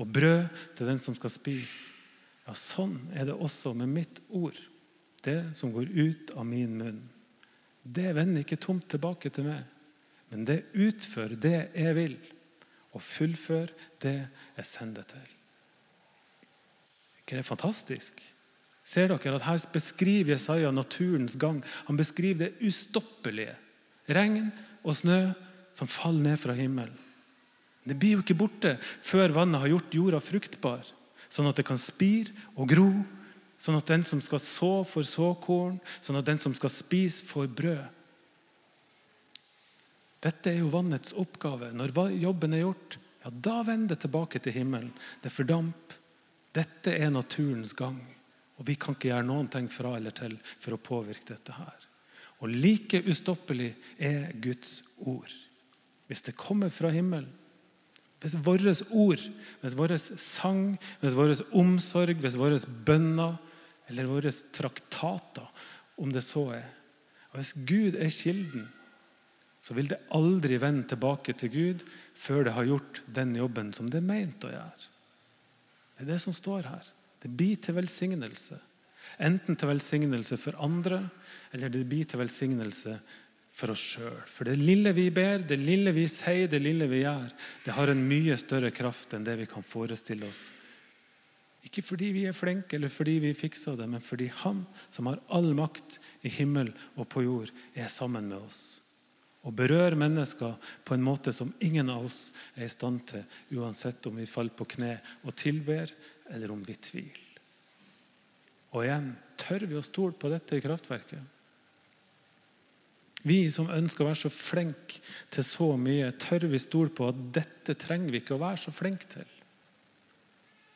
og 0.00 0.08
brød 0.08 0.48
til 0.78 0.88
den 0.88 0.98
som 1.02 1.14
skal 1.18 1.32
spise. 1.32 1.92
Ja, 2.46 2.54
sånn 2.54 2.96
er 3.14 3.28
det 3.28 3.36
også 3.36 3.74
med 3.74 3.90
mitt 3.90 4.20
ord 4.30 4.56
det 5.26 5.40
som 5.58 5.72
går 5.74 5.90
ut 5.90 6.32
av 6.38 6.46
min 6.46 6.76
munn, 6.78 7.00
det 7.82 8.12
vender 8.16 8.42
ikke 8.42 8.58
tomt 8.58 8.88
tilbake 8.90 9.30
til 9.30 9.46
meg. 9.46 9.62
Men 10.30 10.46
det 10.46 10.64
utfører 10.74 11.38
det 11.38 11.58
jeg 11.70 11.94
vil, 11.98 12.16
og 12.94 13.04
fullfører 13.04 13.72
det 14.02 14.18
jeg 14.56 14.66
sender 14.66 15.06
til. 15.06 15.35
Ikke 17.26 17.40
det 17.40 17.46
fantastisk? 17.48 18.22
Ser 18.86 19.10
dere 19.10 19.34
at 19.34 19.42
Her 19.48 19.58
beskriver 19.72 20.36
Jesaja 20.36 20.70
naturens 20.70 21.34
gang. 21.34 21.58
Han 21.88 21.98
beskriver 21.98 22.46
det 22.46 22.54
ustoppelige. 22.62 23.56
Regn 24.06 24.52
og 24.86 24.94
snø 24.94 25.34
som 25.74 25.90
faller 25.90 26.30
ned 26.30 26.38
fra 26.38 26.54
himmelen. 26.54 26.94
Det 27.86 27.98
blir 27.98 28.16
jo 28.16 28.22
ikke 28.22 28.38
borte 28.38 28.76
før 29.02 29.34
vannet 29.34 29.60
har 29.62 29.70
gjort 29.70 29.94
jorda 29.94 30.20
fruktbar, 30.22 30.86
sånn 31.30 31.46
at 31.50 31.58
det 31.58 31.66
kan 31.66 31.78
spire 31.78 32.34
og 32.56 32.70
gro 32.70 32.88
Sånn 33.56 33.78
at 33.78 33.88
den 33.88 34.04
som 34.04 34.20
skal 34.20 34.40
så, 34.42 34.70
får 34.84 35.06
såkorn. 35.08 35.78
Sånn 36.04 36.18
at 36.20 36.26
den 36.28 36.40
som 36.40 36.54
skal 36.56 36.72
spise, 36.72 37.24
får 37.24 37.48
brød. 37.56 37.84
Dette 40.26 40.50
er 40.50 40.60
jo 40.60 40.72
vannets 40.72 41.14
oppgave. 41.16 41.70
Når 41.76 41.94
jobben 42.20 42.56
er 42.56 42.66
gjort, 42.66 42.98
ja, 43.24 43.32
da 43.32 43.60
vender 43.66 43.94
det 43.94 44.02
tilbake 44.04 44.42
til 44.42 44.58
himmelen. 44.58 44.92
Det 45.22 45.32
fordamper. 45.32 46.02
Dette 46.56 46.94
er 46.96 47.12
naturens 47.12 47.74
gang. 47.76 47.98
Og 48.56 48.64
vi 48.68 48.76
kan 48.80 48.96
ikke 48.96 49.10
gjøre 49.10 49.26
noen 49.28 49.50
ting 49.52 49.68
fra 49.68 49.96
eller 49.98 50.14
til 50.16 50.38
for 50.56 50.76
å 50.76 50.80
påvirke 50.80 51.34
dette 51.34 51.56
her. 51.56 51.88
Og 52.40 52.52
like 52.52 53.02
ustoppelig 53.08 53.72
er 53.96 54.32
Guds 54.44 54.78
ord. 55.04 55.32
Hvis 56.08 56.24
det 56.24 56.36
kommer 56.38 56.72
fra 56.72 56.92
himmelen, 56.94 57.32
hvis 58.20 58.36
våre 58.40 58.72
ord, 58.96 59.22
hvis 59.60 59.76
vår 59.76 59.92
sang, 60.00 60.78
hvis 61.02 61.16
vår 61.16 61.34
omsorg, 61.56 62.16
hvis 62.22 62.38
våre 62.40 62.58
bønner 62.86 63.36
eller 63.90 64.08
våre 64.08 64.32
traktater, 64.56 65.46
om 66.00 66.10
det 66.12 66.24
så 66.24 66.48
er. 66.56 66.66
Og 67.32 67.38
Hvis 67.38 67.52
Gud 67.68 67.96
er 68.00 68.10
kilden, 68.12 68.66
så 69.60 69.74
vil 69.74 69.88
det 69.90 70.02
aldri 70.14 70.58
vende 70.62 70.86
tilbake 70.88 71.34
til 71.36 71.50
Gud 71.52 71.84
før 72.14 72.46
det 72.46 72.54
har 72.56 72.68
gjort 72.68 73.02
den 73.06 73.34
jobben 73.36 73.72
som 73.76 73.88
det 73.90 74.00
er 74.00 74.08
meint 74.08 74.44
å 74.46 74.52
gjøre. 74.52 74.90
Det 75.96 76.04
er 76.04 76.12
det 76.12 76.22
som 76.22 76.34
står 76.36 76.68
her. 76.68 76.88
Det 77.22 77.30
blir 77.32 77.56
til 77.60 77.78
velsignelse. 77.78 78.58
Enten 79.22 79.56
til 79.56 79.70
velsignelse 79.70 80.36
for 80.40 80.58
andre, 80.60 81.00
eller 81.54 81.72
det 81.72 81.86
blir 81.88 82.04
til 82.08 82.20
velsignelse 82.20 82.98
for 83.56 83.72
oss 83.72 83.84
sjøl. 83.94 84.18
For 84.28 84.48
det 84.48 84.58
lille 84.60 84.92
vi 84.96 85.08
ber, 85.14 85.40
det 85.48 85.56
lille 85.62 85.94
vi 85.96 86.04
sier, 86.12 86.50
det 86.52 86.60
lille 86.60 86.88
vi 86.90 87.00
gjør, 87.04 87.32
det 87.64 87.76
har 87.78 87.92
en 87.92 88.04
mye 88.08 88.36
større 88.40 88.72
kraft 88.74 89.16
enn 89.16 89.24
det 89.24 89.38
vi 89.40 89.48
kan 89.48 89.64
forestille 89.64 90.28
oss. 90.28 90.50
Ikke 91.66 91.82
fordi 91.82 92.12
vi 92.14 92.26
er 92.28 92.36
flinke 92.36 92.76
eller 92.76 92.92
fordi 92.92 93.16
vi 93.24 93.32
fikser 93.34 93.78
det, 93.78 93.88
men 93.90 94.04
fordi 94.04 94.28
Han 94.44 94.66
som 94.92 95.08
har 95.10 95.22
all 95.32 95.50
makt 95.56 95.98
i 96.22 96.30
himmel 96.30 96.70
og 96.94 97.08
på 97.10 97.24
jord, 97.24 97.50
er 97.74 97.88
sammen 97.90 98.28
med 98.28 98.38
oss. 98.38 98.82
Og 99.46 99.54
berører 99.54 99.94
mennesker 99.98 100.56
på 100.84 100.96
en 100.96 101.04
måte 101.06 101.32
som 101.34 101.52
ingen 101.62 101.90
av 101.92 102.08
oss 102.08 102.32
er 102.56 102.66
i 102.66 102.72
stand 102.72 103.04
til, 103.12 103.22
uansett 103.54 104.06
om 104.10 104.18
vi 104.18 104.26
faller 104.26 104.56
på 104.56 104.66
kne 104.76 104.96
og 105.22 105.36
tilber, 105.38 105.92
eller 106.34 106.50
om 106.50 106.64
vi 106.66 106.74
tviler. 106.74 107.22
Og 108.74 108.82
igjen, 108.82 109.12
tør 109.38 109.68
vi 109.70 109.78
å 109.78 109.84
stole 109.86 110.18
på 110.18 110.30
dette 110.32 110.58
i 110.58 110.64
kraftverket? 110.64 111.32
Vi 113.26 113.38
som 113.50 113.70
ønsker 113.72 114.04
å 114.04 114.10
være 114.10 114.20
så 114.26 114.30
flinke 114.30 115.00
til 115.34 115.46
så 115.46 115.72
mye, 115.80 116.12
tør 116.20 116.46
vi 116.50 116.60
stole 116.62 116.92
på 116.94 117.08
at 117.10 117.22
dette 117.38 117.74
trenger 117.78 118.12
vi 118.12 118.20
ikke 118.22 118.36
å 118.36 118.42
være 118.42 118.60
så 118.66 118.74
flinke 118.74 119.08
til? 119.14 119.30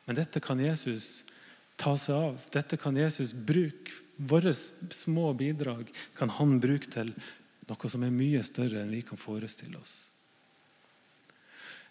Men 0.07 0.17
dette 0.17 0.41
kan 0.43 0.59
Jesus 0.59 1.25
ta 1.79 1.93
seg 1.99 2.17
av. 2.17 2.47
Dette 2.53 2.79
kan 2.79 2.97
Jesus 2.97 3.35
bruke. 3.35 3.93
Våre 4.21 4.51
små 4.53 5.31
bidrag 5.33 5.87
kan 6.17 6.29
han 6.37 6.59
bruke 6.61 6.89
til 6.93 7.13
noe 7.71 7.91
som 7.91 8.03
er 8.05 8.13
mye 8.13 8.41
større 8.45 8.83
enn 8.83 8.93
vi 8.93 9.01
kan 9.05 9.19
forestille 9.19 9.79
oss. 9.79 9.95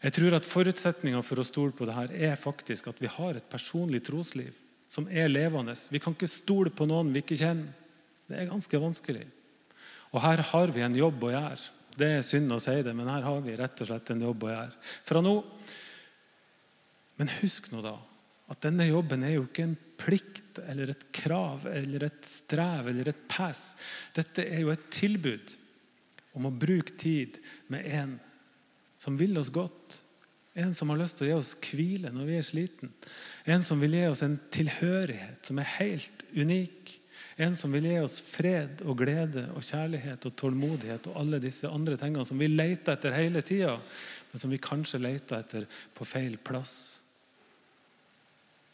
Jeg 0.00 0.14
tror 0.16 0.36
at 0.36 0.48
Forutsetninga 0.48 1.20
for 1.24 1.42
å 1.42 1.44
stole 1.44 1.76
på 1.76 1.88
dette 1.88 2.16
er 2.16 2.38
faktisk 2.40 2.88
at 2.88 3.02
vi 3.02 3.10
har 3.12 3.36
et 3.36 3.50
personlig 3.52 4.00
trosliv 4.06 4.54
som 4.90 5.06
er 5.12 5.28
levende. 5.28 5.74
Vi 5.92 6.00
kan 6.02 6.16
ikke 6.16 6.30
stole 6.30 6.72
på 6.72 6.86
noen 6.88 7.12
vi 7.12 7.20
ikke 7.20 7.38
kjenner. 7.38 7.68
Det 8.30 8.38
er 8.38 8.48
ganske 8.48 8.80
vanskelig. 8.80 9.26
Og 10.14 10.22
her 10.24 10.42
har 10.50 10.72
vi 10.72 10.82
en 10.86 10.96
jobb 10.96 11.26
å 11.26 11.34
gjøre. 11.34 11.68
Det 12.00 12.08
er 12.16 12.24
synd 12.24 12.54
å 12.54 12.60
si 12.62 12.76
det, 12.86 12.94
men 12.96 13.10
her 13.10 13.26
har 13.26 13.42
vi 13.44 13.56
rett 13.58 13.82
og 13.82 13.90
slett 13.90 14.12
en 14.14 14.24
jobb 14.24 14.46
å 14.46 14.52
gjøre. 14.54 14.78
Fra 15.06 15.22
nå. 15.22 15.34
Men 17.20 17.34
husk 17.42 17.68
nå 17.74 17.84
da 17.84 17.98
at 18.50 18.64
denne 18.64 18.88
jobben 18.88 19.22
er 19.22 19.36
jo 19.36 19.44
ikke 19.46 19.62
en 19.62 19.76
plikt 20.00 20.58
eller 20.64 20.90
et 20.90 21.04
krav 21.14 21.68
eller 21.70 22.08
et 22.08 22.24
strev 22.26 22.88
eller 22.90 23.12
et 23.12 23.20
pass. 23.30 23.76
Dette 24.16 24.42
er 24.42 24.64
jo 24.64 24.72
et 24.72 24.88
tilbud 24.90 25.52
om 26.40 26.48
å 26.48 26.57
bruke 26.57 26.96
tid 26.98 27.37
med 27.72 27.87
en 28.00 28.14
som 29.00 29.16
vil 29.20 29.37
oss 29.40 29.53
godt. 29.53 30.00
En 30.59 30.74
som 30.74 30.90
har 30.90 30.98
lyst 31.00 31.18
til 31.18 31.29
å 31.29 31.31
gi 31.31 31.37
oss 31.38 31.53
hvile 31.62 32.11
når 32.12 32.26
vi 32.29 32.38
er 32.40 32.46
sliten. 32.46 32.92
En 33.48 33.62
som 33.64 33.81
vil 33.81 33.94
gi 33.96 34.07
oss 34.11 34.24
en 34.26 34.38
tilhørighet 34.53 35.46
som 35.46 35.61
er 35.61 35.70
helt 35.79 36.24
unik. 36.35 36.96
En 37.40 37.55
som 37.57 37.72
vil 37.72 37.87
gi 37.88 37.98
oss 38.03 38.18
fred 38.24 38.83
og 38.85 38.98
glede 39.00 39.46
og 39.55 39.64
kjærlighet 39.64 40.26
og 40.29 40.35
tålmodighet 40.37 41.07
og 41.09 41.20
alle 41.22 41.40
disse 41.40 41.70
andre 41.70 41.96
tingene 42.00 42.26
som 42.29 42.40
vi 42.40 42.50
leter 42.50 42.96
etter 42.96 43.16
hele 43.16 43.44
tida, 43.46 43.79
men 44.31 44.42
som 44.42 44.53
vi 44.53 44.61
kanskje 44.61 45.00
leter 45.00 45.40
etter 45.40 45.68
på 45.96 46.09
feil 46.09 46.37
plass. 46.37 46.74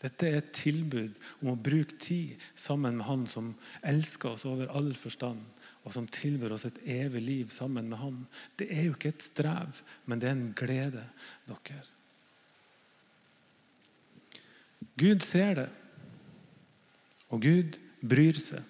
Dette 0.02 0.29
er 0.29 0.40
et 0.40 0.50
tilbud 0.57 1.14
om 1.40 1.52
å 1.52 1.61
bruke 1.61 1.96
tid 2.02 2.42
sammen 2.59 2.98
med 2.98 3.07
Han 3.09 3.24
som 3.31 3.55
elsker 3.87 4.35
oss 4.35 4.44
over 4.48 4.68
all 4.76 4.90
forstand, 4.98 5.40
og 5.87 5.94
som 5.94 6.07
tilbyr 6.11 6.57
oss 6.57 6.66
et 6.66 6.81
evig 6.90 7.22
liv 7.22 7.51
sammen 7.55 7.87
med 7.87 8.01
Han. 8.01 8.22
Det 8.59 8.66
er 8.75 8.88
jo 8.88 8.96
ikke 8.96 9.12
et 9.14 9.22
strev, 9.22 9.83
men 10.05 10.18
det 10.18 10.29
er 10.29 10.35
en 10.35 10.49
glede, 10.59 11.05
dere. 11.46 11.85
Gud 14.99 15.22
ser 15.22 15.61
det, 15.61 15.68
og 17.31 17.44
Gud 17.44 17.79
bryr 18.01 18.40
seg. 18.40 18.64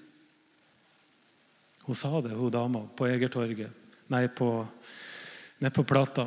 Hun 1.87 1.97
sa 1.97 2.11
det, 2.21 2.35
hun 2.37 2.53
dama 2.53 2.83
på 2.99 3.07
Egertorget, 3.09 3.71
nei, 4.13 4.27
på, 4.29 4.51
nede 5.63 5.73
på 5.73 5.87
Plata. 5.87 6.27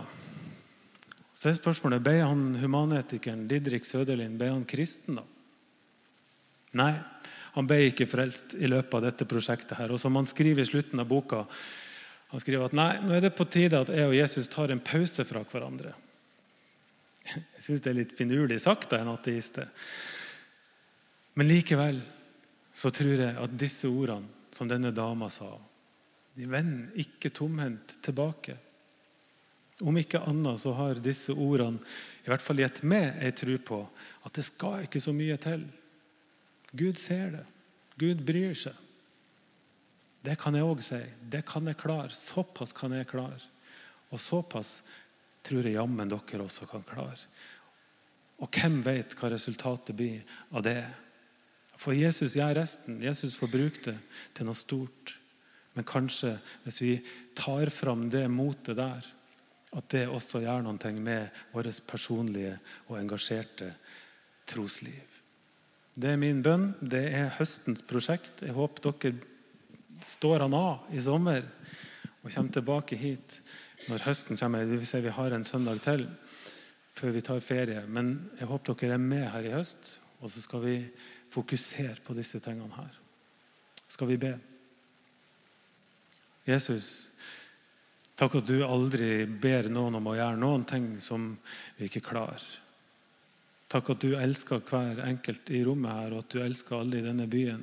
Så 1.35 1.51
er 1.51 1.59
spørsmålet 1.59 2.03
ble 2.03 2.17
han 2.23 2.47
humanetikeren 2.59 3.45
Didrik 3.47 3.85
Søderlin 3.85 4.39
ble 4.39 4.49
han 4.55 4.65
kristen. 4.67 5.19
da? 5.19 5.25
Nei, 6.79 6.93
han 7.55 7.67
ble 7.69 7.79
ikke 7.89 8.07
frelst 8.09 8.55
i 8.59 8.69
løpet 8.69 8.93
av 8.99 9.05
dette 9.07 9.27
prosjektet. 9.29 9.77
her. 9.77 9.91
Og 9.91 9.99
som 9.99 10.15
han 10.15 10.27
skriver 10.29 10.61
i 10.61 10.69
slutten 10.69 10.99
av 10.99 11.07
boka, 11.07 11.45
han 12.29 12.39
skriver 12.39 12.69
at 12.69 12.77
nei, 12.77 12.91
nå 13.01 13.15
er 13.15 13.25
det 13.25 13.35
på 13.37 13.47
tide 13.49 13.79
at 13.79 13.89
jeg 13.89 14.05
og 14.05 14.15
Jesus 14.15 14.51
tar 14.53 14.69
en 14.69 14.83
pause 14.83 15.25
fra 15.25 15.41
hverandre. 15.41 15.95
Jeg 17.29 17.63
syns 17.63 17.81
det 17.81 17.89
er 17.91 17.99
litt 17.99 18.15
finurlig 18.17 18.59
sagt 18.61 18.93
av 18.93 19.01
en 19.01 19.13
ateist. 19.13 19.59
Men 21.33 21.49
likevel 21.49 22.01
så 22.73 22.91
tror 22.93 23.25
jeg 23.25 23.33
at 23.33 23.57
disse 23.57 23.89
ordene 23.89 24.53
som 24.53 24.69
denne 24.69 24.91
dama 24.95 25.29
sa, 25.29 25.49
de 26.37 26.45
vender 26.49 26.93
ikke 27.01 27.31
tomhendt 27.35 27.97
tilbake. 28.05 28.55
Om 29.79 29.97
ikke 30.01 30.21
annet 30.27 30.59
så 30.61 30.73
har 30.77 31.01
disse 31.03 31.33
ordene 31.33 31.81
i 32.25 32.29
hvert 32.29 32.43
fall 32.43 32.61
gitt 32.61 32.81
meg 32.87 33.21
ei 33.23 33.33
tro 33.35 33.55
på 33.63 33.81
at 34.27 34.35
det 34.35 34.45
skal 34.45 34.85
ikke 34.85 35.01
så 35.03 35.13
mye 35.15 35.37
til. 35.41 35.63
Gud 36.71 36.99
ser 37.01 37.31
det. 37.33 37.45
Gud 37.99 38.23
bryr 38.25 38.55
seg. 38.57 38.75
Det 40.23 40.35
kan 40.39 40.55
jeg 40.55 40.67
òg 40.67 40.81
si. 40.83 40.99
Det 41.31 41.43
kan 41.47 41.67
jeg 41.67 41.79
klare. 41.79 42.11
Såpass 42.15 42.75
kan 42.75 42.93
jeg 42.95 43.07
klare. 43.09 43.39
Og 44.11 44.19
såpass 44.21 44.79
tror 45.45 45.65
jeg 45.65 45.77
jammen 45.77 46.11
dere 46.11 46.43
også 46.43 46.67
kan 46.69 46.83
klare. 46.87 47.19
Og 48.39 48.47
hvem 48.55 48.79
vet 48.85 49.15
hva 49.19 49.31
resultatet 49.31 49.95
blir 49.95 50.23
av 50.55 50.63
det? 50.63 50.81
For 51.79 51.95
Jesus 51.95 52.35
gjør 52.35 52.57
resten. 52.59 52.99
Jesus 53.03 53.37
får 53.39 53.51
bruke 53.51 53.83
det 53.85 53.97
til 54.35 54.47
noe 54.47 54.59
stort. 54.59 55.15
Men 55.75 55.87
kanskje, 55.87 56.33
hvis 56.65 56.81
vi 56.83 56.93
tar 57.37 57.71
fram 57.71 58.09
det 58.11 58.25
motet 58.31 58.79
der, 58.79 59.05
at 59.69 59.91
det 59.93 60.07
også 60.09 60.41
gjør 60.43 60.63
noe 60.65 60.93
med 60.97 61.29
vårt 61.53 61.81
personlige 61.87 62.57
og 62.87 62.97
engasjerte 62.99 63.69
trosliv. 64.49 65.18
Det 65.99 66.13
er 66.13 66.19
min 66.19 66.39
bønn. 66.39 66.69
Det 66.79 67.01
er 67.11 67.33
høstens 67.35 67.81
prosjekt. 67.83 68.43
Jeg 68.45 68.55
håper 68.55 68.85
dere 69.01 69.17
står 70.05 70.45
han 70.45 70.53
av 70.55 70.85
i 70.95 71.01
sommer 71.03 71.43
og 72.21 72.29
kommer 72.31 72.53
tilbake 72.55 72.95
hit 72.95 73.41
når 73.89 74.05
høsten 74.05 74.39
kommer. 74.39 74.63
Det 74.63 74.77
vil 74.79 74.87
si 74.87 75.01
vi 75.03 75.11
har 75.11 75.35
en 75.35 75.43
søndag 75.47 75.81
til 75.83 76.05
før 76.95 77.11
vi 77.15 77.23
tar 77.25 77.43
ferie. 77.43 77.83
Men 77.87 78.13
jeg 78.39 78.47
håper 78.47 78.79
dere 78.79 78.95
er 78.95 79.03
med 79.03 79.25
her 79.33 79.49
i 79.49 79.51
høst. 79.57 79.97
Og 80.23 80.31
så 80.31 80.43
skal 80.43 80.63
vi 80.63 80.77
fokusere 81.31 81.99
på 82.05 82.15
disse 82.15 82.39
tingene 82.43 82.79
her. 82.79 82.95
Skal 83.91 84.07
vi 84.13 84.19
be? 84.21 84.31
Jesus, 86.47 87.11
takk 88.15 88.39
at 88.39 88.47
du 88.47 88.63
aldri 88.63 89.27
ber 89.27 89.67
noen 89.67 89.99
om 89.99 90.07
å 90.11 90.15
gjøre 90.15 90.39
noen 90.39 90.63
ting 90.67 90.93
som 91.03 91.33
vi 91.75 91.91
ikke 91.91 92.07
klarer. 92.07 92.47
Takk 93.69 93.91
at 93.93 94.01
du 94.01 94.15
elsker 94.17 94.63
hver 94.65 95.03
enkelt 95.05 95.51
i 95.53 95.59
rommet 95.65 95.93
her, 95.93 96.13
og 96.15 96.23
at 96.23 96.31
du 96.33 96.39
elsker 96.41 96.79
alle 96.79 96.99
i 96.99 97.05
denne 97.05 97.27
byen. 97.29 97.61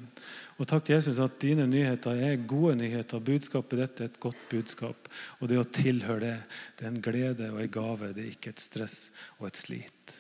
Og 0.57 0.69
takk, 0.71 0.93
Jesus, 0.95 1.19
at 1.19 1.41
dine 1.43 1.67
nyheter 1.67 2.21
er 2.29 2.45
gode 2.47 2.77
nyheter. 2.79 3.25
Budskapet 3.27 3.81
ditt 3.83 4.03
er 4.05 4.13
et 4.13 4.21
godt 4.23 4.45
budskap. 4.53 5.11
Og 5.41 5.51
det 5.51 5.59
å 5.59 5.67
tilhøre 5.67 6.23
det, 6.23 6.37
det 6.79 6.87
er 6.87 6.93
en 6.93 7.03
glede 7.03 7.51
og 7.51 7.59
en 7.65 7.75
gave. 7.75 8.13
Det 8.15 8.23
er 8.23 8.37
ikke 8.37 8.55
et 8.55 8.63
stress 8.63 9.01
og 9.41 9.49
et 9.51 9.59
slit. 9.59 10.15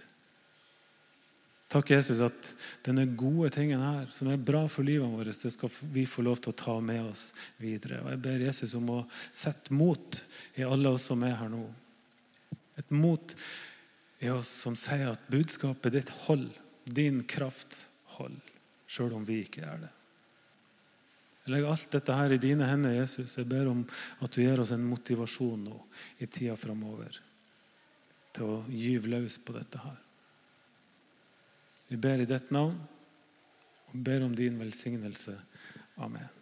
Takk, 1.70 1.92
Jesus, 1.94 2.20
at 2.22 2.50
denne 2.86 3.06
gode 3.18 3.52
tingen 3.54 3.82
her, 3.82 4.10
som 4.14 4.30
er 4.30 4.42
bra 4.42 4.64
for 4.70 4.86
livet 4.86 5.10
vårt, 5.10 5.30
det 5.30 5.54
skal 5.54 5.70
vi 5.94 6.04
få 6.06 6.22
lov 6.26 6.38
til 6.42 6.54
å 6.54 6.58
ta 6.58 6.76
med 6.82 7.08
oss 7.12 7.28
videre. 7.62 8.02
Og 8.02 8.10
Jeg 8.14 8.22
ber 8.26 8.44
Jesus 8.48 8.74
om 8.78 8.90
å 8.94 9.00
sette 9.30 9.74
mot 9.74 10.20
i 10.58 10.66
alle 10.66 10.94
oss 10.94 11.08
som 11.10 11.22
er 11.26 11.38
her 11.38 11.50
nå. 11.50 11.62
Et 12.78 12.94
mot 12.94 13.34
i 14.18 14.30
oss 14.32 14.48
som 14.48 14.76
sier 14.78 15.10
at 15.12 15.28
budskapet 15.32 15.92
ditt 15.92 16.12
holder. 16.26 16.62
Din 16.86 17.24
kraft 17.26 17.88
holder, 18.16 18.52
sjøl 18.86 19.16
om 19.18 19.24
vi 19.26 19.40
ikke 19.42 19.64
gjør 19.64 19.80
det. 19.82 19.92
Jeg 21.46 21.52
legger 21.54 21.72
alt 21.72 21.92
dette 21.94 22.14
her 22.18 22.32
i 22.34 22.40
dine 22.42 22.66
hender, 22.66 22.94
Jesus. 22.94 23.36
Jeg 23.38 23.46
ber 23.50 23.68
om 23.70 23.84
at 24.22 24.32
du 24.34 24.40
gir 24.42 24.58
oss 24.62 24.72
en 24.74 24.86
motivasjon 24.86 25.66
nå 25.68 25.76
i 26.22 26.26
tida 26.26 26.56
framover 26.58 27.20
til 28.34 28.50
å 28.50 28.56
gyve 28.70 29.12
løs 29.12 29.38
på 29.42 29.54
dette 29.54 29.82
her. 29.82 30.00
Vi 31.86 31.98
ber 32.02 32.22
i 32.22 32.26
ditt 32.26 32.50
navn 32.54 32.78
og 33.86 34.00
ber 34.08 34.26
om 34.26 34.34
din 34.34 34.58
velsignelse. 34.58 35.36
Amen. 36.02 36.35